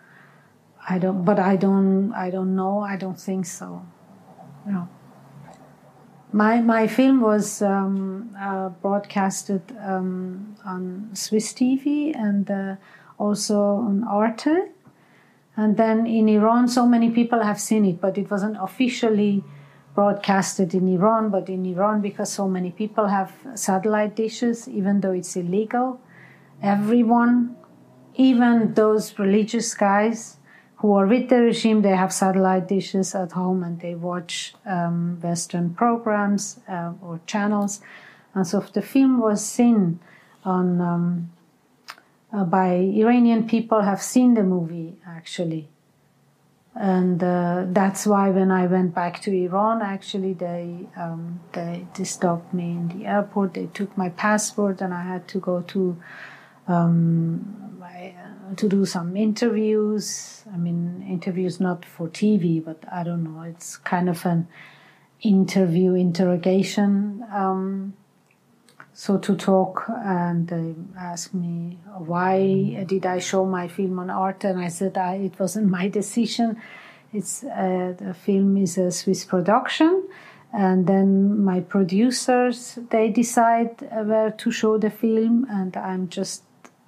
I 0.89 0.97
don't. 0.99 1.23
But 1.25 1.39
I 1.39 1.55
don't. 1.55 2.13
I 2.13 2.29
don't 2.29 2.55
know. 2.55 2.79
I 2.79 2.95
don't 2.95 3.19
think 3.19 3.45
so. 3.45 3.85
No. 4.65 4.87
My 6.37 6.61
my 6.61 6.85
film 6.85 7.21
was 7.21 7.63
um, 7.63 8.29
uh, 8.39 8.69
broadcasted 8.69 9.63
um, 9.83 10.55
on 10.63 11.09
Swiss 11.13 11.51
TV 11.51 12.15
and 12.15 12.45
uh, 12.51 12.75
also 13.17 13.59
on 13.59 14.03
Arte, 14.03 14.69
And 15.55 15.77
then 15.77 16.05
in 16.05 16.29
Iran, 16.29 16.67
so 16.67 16.85
many 16.85 17.09
people 17.09 17.41
have 17.41 17.59
seen 17.59 17.85
it, 17.85 17.99
but 17.99 18.19
it 18.19 18.29
wasn't 18.29 18.57
officially 18.61 19.43
broadcasted 19.95 20.75
in 20.75 20.87
Iran. 20.87 21.31
But 21.31 21.49
in 21.49 21.65
Iran, 21.65 22.01
because 22.01 22.31
so 22.31 22.47
many 22.47 22.69
people 22.69 23.07
have 23.07 23.31
satellite 23.55 24.15
dishes, 24.15 24.67
even 24.69 25.01
though 25.01 25.13
it's 25.13 25.35
illegal, 25.35 25.99
everyone, 26.61 27.55
even 28.13 28.75
those 28.75 29.17
religious 29.17 29.73
guys 29.73 30.36
who 30.77 30.93
are 30.93 31.07
with 31.07 31.29
the 31.29 31.41
regime, 31.41 31.81
they 31.81 31.95
have 31.95 32.13
satellite 32.13 32.67
dishes 32.67 33.15
at 33.15 33.31
home 33.31 33.63
and 33.63 33.79
they 33.81 33.95
watch 33.95 34.53
um, 34.65 35.19
Western 35.21 35.73
programs 35.73 36.59
uh, 36.69 36.93
or 37.01 37.19
channels. 37.25 37.81
And 38.33 38.45
so 38.45 38.59
the 38.59 38.81
film 38.81 39.19
was 39.19 39.43
seen 39.43 39.99
on 40.43 40.79
um, 40.79 41.31
uh, 42.31 42.43
by 42.43 42.73
Iranian 42.75 43.47
people 43.47 43.81
have 43.81 44.01
seen 44.01 44.35
the 44.35 44.43
movie 44.43 44.97
actually. 45.05 45.67
And 46.79 47.23
uh, 47.23 47.65
that's 47.69 48.05
why 48.05 48.29
when 48.29 48.51
I 48.51 48.67
went 48.67 48.93
back 48.93 49.19
to 49.23 49.31
Iran, 49.31 49.81
actually 49.81 50.33
they, 50.33 50.87
um, 50.95 51.39
they, 51.53 51.87
they 51.95 52.03
stopped 52.03 52.53
me 52.53 52.71
in 52.71 52.87
the 52.89 53.07
airport. 53.07 53.55
They 53.55 53.65
took 53.65 53.97
my 53.97 54.09
passport, 54.09 54.79
and 54.81 54.93
I 54.93 55.01
had 55.01 55.27
to 55.29 55.39
go 55.39 55.61
to 55.61 55.97
um, 56.67 57.76
to 58.55 58.69
do 58.69 58.85
some 58.85 59.17
interviews. 59.17 60.43
I 60.53 60.57
mean, 60.57 61.05
interviews 61.07 61.59
not 61.59 61.85
for 61.85 62.07
TV, 62.07 62.63
but 62.63 62.83
I 62.91 63.03
don't 63.03 63.23
know. 63.23 63.41
It's 63.41 63.77
kind 63.77 64.09
of 64.09 64.25
an 64.25 64.47
interview 65.21 65.93
interrogation. 65.93 67.25
Um, 67.33 67.93
so 68.93 69.19
to 69.19 69.35
talk 69.35 69.83
and 69.89 70.47
they 70.47 70.73
asked 70.97 71.31
me 71.35 71.77
why 71.99 72.83
did 72.87 73.05
I 73.05 73.19
show 73.19 73.45
my 73.45 73.67
film 73.67 73.99
on 73.99 74.09
Arte, 74.09 74.45
and 74.45 74.59
I 74.59 74.69
said 74.69 74.97
I, 74.97 75.15
it 75.15 75.39
wasn't 75.39 75.67
my 75.69 75.87
decision 75.87 76.59
it's 77.13 77.43
uh, 77.43 77.93
the 77.97 78.13
film 78.13 78.57
is 78.57 78.77
a 78.77 78.91
Swiss 78.91 79.23
production 79.23 80.07
and 80.51 80.87
then 80.87 81.43
my 81.43 81.59
producers 81.59 82.79
they 82.89 83.09
decide 83.09 83.81
where 83.81 84.31
to 84.31 84.51
show 84.51 84.77
the 84.77 84.89
film 84.89 85.45
and 85.49 85.77
I'm 85.77 86.09
just 86.09 86.43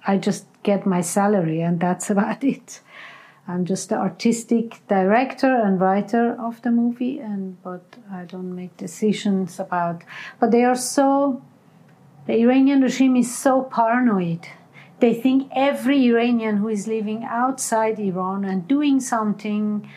I 0.06 0.16
just 0.16 0.46
get 0.62 0.86
my 0.86 1.00
salary 1.00 1.60
and 1.60 1.80
that's 1.80 2.10
about 2.14 2.42
it 2.44 2.80
I'm 3.48 3.64
just 3.64 3.88
the 3.88 3.96
artistic 3.96 4.80
director 4.86 5.52
and 5.52 5.80
writer 5.80 6.36
of 6.38 6.62
the 6.62 6.70
movie 6.70 7.18
and 7.18 7.60
but 7.62 7.96
I 8.10 8.24
don't 8.24 8.54
make 8.54 8.76
decisions 8.76 9.58
about 9.58 10.02
but 10.38 10.50
they 10.50 10.64
are 10.64 10.76
so 10.76 11.42
the 12.26 12.34
Iranian 12.42 12.82
regime 12.82 13.16
is 13.16 13.36
so 13.36 13.62
paranoid. 13.62 14.46
They 15.00 15.14
think 15.14 15.50
every 15.52 16.06
Iranian 16.06 16.58
who 16.58 16.68
is 16.68 16.86
living 16.86 17.24
outside 17.24 17.98
Iran 17.98 18.44
and 18.44 18.68
doing 18.68 19.00
something 19.00 19.90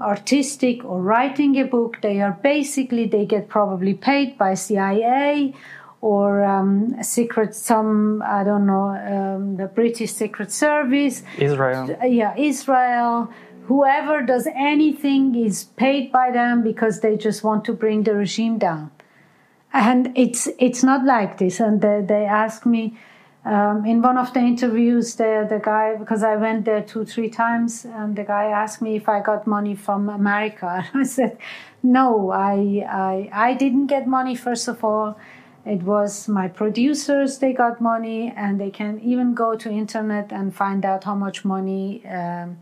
artistic 0.00 0.84
or 0.84 1.02
writing 1.02 1.56
a 1.56 1.64
book, 1.64 1.98
they 2.00 2.20
are 2.20 2.38
basically, 2.42 3.06
they 3.06 3.26
get 3.26 3.48
probably 3.48 3.92
paid 3.92 4.38
by 4.38 4.54
CIA 4.54 5.54
or 6.12 6.44
um, 6.44 6.70
secret, 7.02 7.54
some, 7.54 8.22
I 8.22 8.44
don't 8.44 8.66
know, 8.66 8.88
um, 9.14 9.56
the 9.56 9.66
British 9.66 10.12
Secret 10.12 10.50
Service. 10.52 11.22
Israel. 11.38 11.82
Yeah, 12.04 12.34
Israel. 12.36 13.30
Whoever 13.70 14.22
does 14.22 14.46
anything 14.54 15.34
is 15.34 15.64
paid 15.64 16.12
by 16.12 16.30
them 16.30 16.62
because 16.62 17.00
they 17.00 17.16
just 17.16 17.42
want 17.42 17.64
to 17.64 17.72
bring 17.72 18.04
the 18.04 18.14
regime 18.14 18.58
down 18.58 18.90
and 19.76 20.12
it's 20.16 20.48
it's 20.58 20.82
not 20.82 21.04
like 21.04 21.38
this. 21.38 21.60
And 21.60 21.80
they, 21.80 22.02
they 22.06 22.24
asked 22.24 22.66
me 22.66 22.96
um, 23.44 23.84
in 23.84 24.02
one 24.02 24.18
of 24.18 24.32
the 24.32 24.40
interviews, 24.40 25.14
the 25.16 25.46
the 25.48 25.60
guy 25.62 25.96
because 25.96 26.22
I 26.22 26.36
went 26.36 26.64
there 26.64 26.82
two 26.82 27.04
three 27.04 27.28
times, 27.28 27.84
and 27.84 28.16
the 28.16 28.24
guy 28.24 28.46
asked 28.46 28.80
me 28.82 28.96
if 28.96 29.08
I 29.08 29.20
got 29.20 29.46
money 29.46 29.74
from 29.74 30.08
America. 30.08 30.86
I 30.94 31.04
said, 31.04 31.38
no, 31.82 32.30
I 32.30 32.84
I 32.88 33.30
I 33.32 33.54
didn't 33.54 33.86
get 33.86 34.06
money. 34.06 34.34
First 34.34 34.68
of 34.68 34.82
all, 34.82 35.18
it 35.66 35.82
was 35.82 36.28
my 36.28 36.46
producers. 36.46 37.38
They 37.38 37.52
got 37.52 37.80
money, 37.80 38.32
and 38.36 38.60
they 38.60 38.70
can 38.70 39.00
even 39.00 39.34
go 39.34 39.56
to 39.56 39.68
internet 39.68 40.32
and 40.32 40.54
find 40.54 40.84
out 40.84 41.02
how 41.02 41.16
much 41.16 41.44
money. 41.44 42.06
Um, 42.06 42.58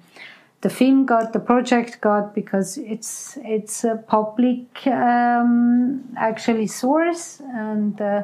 the 0.63 0.71
film 0.71 1.05
got, 1.05 1.35
the 1.35 1.41
project 1.41 2.01
got, 2.01 2.35
because 2.35 2.79
it's 2.79 3.37
it's 3.45 3.85
a 3.85 3.97
public 3.97 4.87
um, 4.87 6.03
actually 6.17 6.67
source, 6.67 7.41
and 7.41 8.01
uh, 8.01 8.23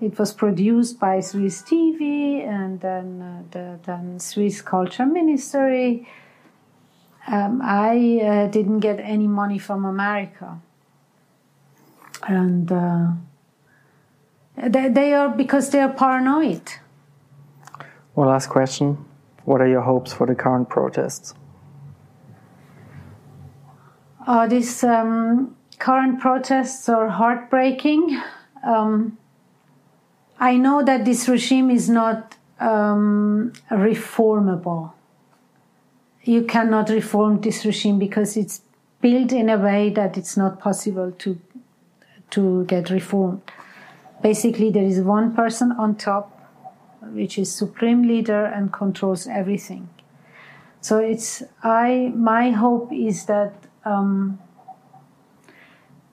it 0.00 0.18
was 0.18 0.32
produced 0.32 0.98
by 0.98 1.20
Swiss 1.20 1.62
TV 1.62 2.44
and 2.44 2.80
then 2.80 3.22
uh, 3.22 3.42
the 3.52 3.78
then 3.84 4.18
Swiss 4.18 4.60
Culture 4.60 5.06
Ministry. 5.06 6.08
Um, 7.28 7.60
I 7.62 8.20
uh, 8.22 8.46
didn't 8.48 8.80
get 8.80 8.98
any 8.98 9.28
money 9.28 9.58
from 9.60 9.84
America, 9.84 10.60
and 12.26 12.72
uh, 12.72 13.06
they, 14.56 14.88
they 14.88 15.12
are 15.12 15.28
because 15.28 15.70
they 15.70 15.80
are 15.80 15.92
paranoid. 15.92 16.62
One 18.14 18.28
last 18.28 18.48
question: 18.48 19.04
What 19.44 19.60
are 19.60 19.68
your 19.68 19.82
hopes 19.82 20.12
for 20.12 20.26
the 20.26 20.34
current 20.34 20.68
protests? 20.68 21.34
Uh, 24.26 24.46
these 24.46 24.82
um, 24.82 25.56
current 25.78 26.20
protests 26.20 26.88
are 26.88 27.08
heartbreaking. 27.08 28.20
Um, 28.64 29.18
I 30.38 30.56
know 30.56 30.82
that 30.82 31.04
this 31.04 31.28
regime 31.28 31.70
is 31.70 31.88
not 31.88 32.36
um, 32.58 33.52
reformable. 33.70 34.92
You 36.24 36.42
cannot 36.42 36.90
reform 36.90 37.40
this 37.40 37.64
regime 37.64 37.98
because 37.98 38.36
it's 38.36 38.62
built 39.00 39.30
in 39.32 39.48
a 39.48 39.56
way 39.56 39.90
that 39.90 40.18
it's 40.18 40.36
not 40.36 40.58
possible 40.58 41.12
to 41.12 41.38
to 42.30 42.64
get 42.64 42.90
reformed. 42.90 43.42
Basically, 44.26 44.70
there 44.70 44.82
is 44.82 44.98
one 45.02 45.36
person 45.36 45.70
on 45.70 45.94
top, 45.94 46.26
which 47.12 47.38
is 47.38 47.54
supreme 47.54 48.08
leader 48.08 48.44
and 48.44 48.72
controls 48.72 49.28
everything. 49.28 49.88
So 50.80 50.98
it's 50.98 51.44
I 51.62 52.10
my 52.12 52.50
hope 52.50 52.92
is 52.92 53.26
that 53.26 53.54
um, 53.84 54.40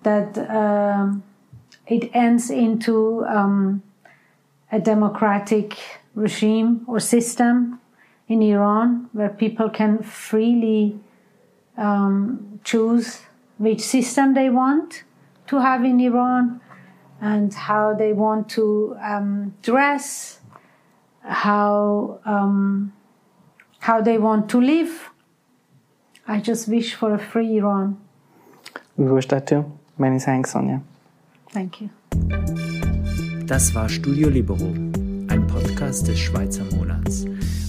that 0.04 0.38
um, 0.38 1.24
it 1.88 2.12
ends 2.14 2.52
into 2.52 3.26
um, 3.26 3.82
a 4.72 4.80
democratic 4.80 5.80
regime 6.14 6.86
or 6.86 7.00
system 7.00 7.80
in 8.28 8.44
Iran 8.44 9.10
where 9.14 9.30
people 9.30 9.72
can 9.72 10.04
freely 10.04 11.00
um, 11.78 12.60
choose 12.64 13.22
which 13.58 13.82
system 13.82 14.36
they 14.36 14.52
want 14.52 15.04
to 15.48 15.62
have 15.62 15.84
in 15.84 16.00
Iran 16.00 16.62
and 17.24 17.54
how 17.54 17.94
they 17.96 18.14
want 18.14 18.50
to 18.50 18.96
um, 19.02 19.54
dress, 19.62 20.40
how 21.22 22.20
um, 22.26 22.94
how 23.80 24.02
they 24.02 24.18
want 24.18 24.50
to 24.50 24.62
live 24.62 25.10
I 26.28 26.40
just 26.40 26.68
wish 26.70 26.96
for 26.96 27.14
a 27.14 27.20
free 27.20 27.58
Iran. 27.58 27.98
We 28.96 29.12
wish 29.12 29.28
that 29.28 29.46
too. 29.48 29.66
Many 29.98 30.20
thanks, 30.20 30.54
Sonja. 30.54 30.82
Thank 31.52 31.82
you. 31.82 31.90
Das 33.46 33.76
war 33.76 33.90
Studio 33.90 34.30
Libero, 34.30 34.74
ein 35.28 35.46
Podcast 35.48 36.08
des 36.08 36.18
Schweizer 36.18 36.64
Monats. 36.76 37.26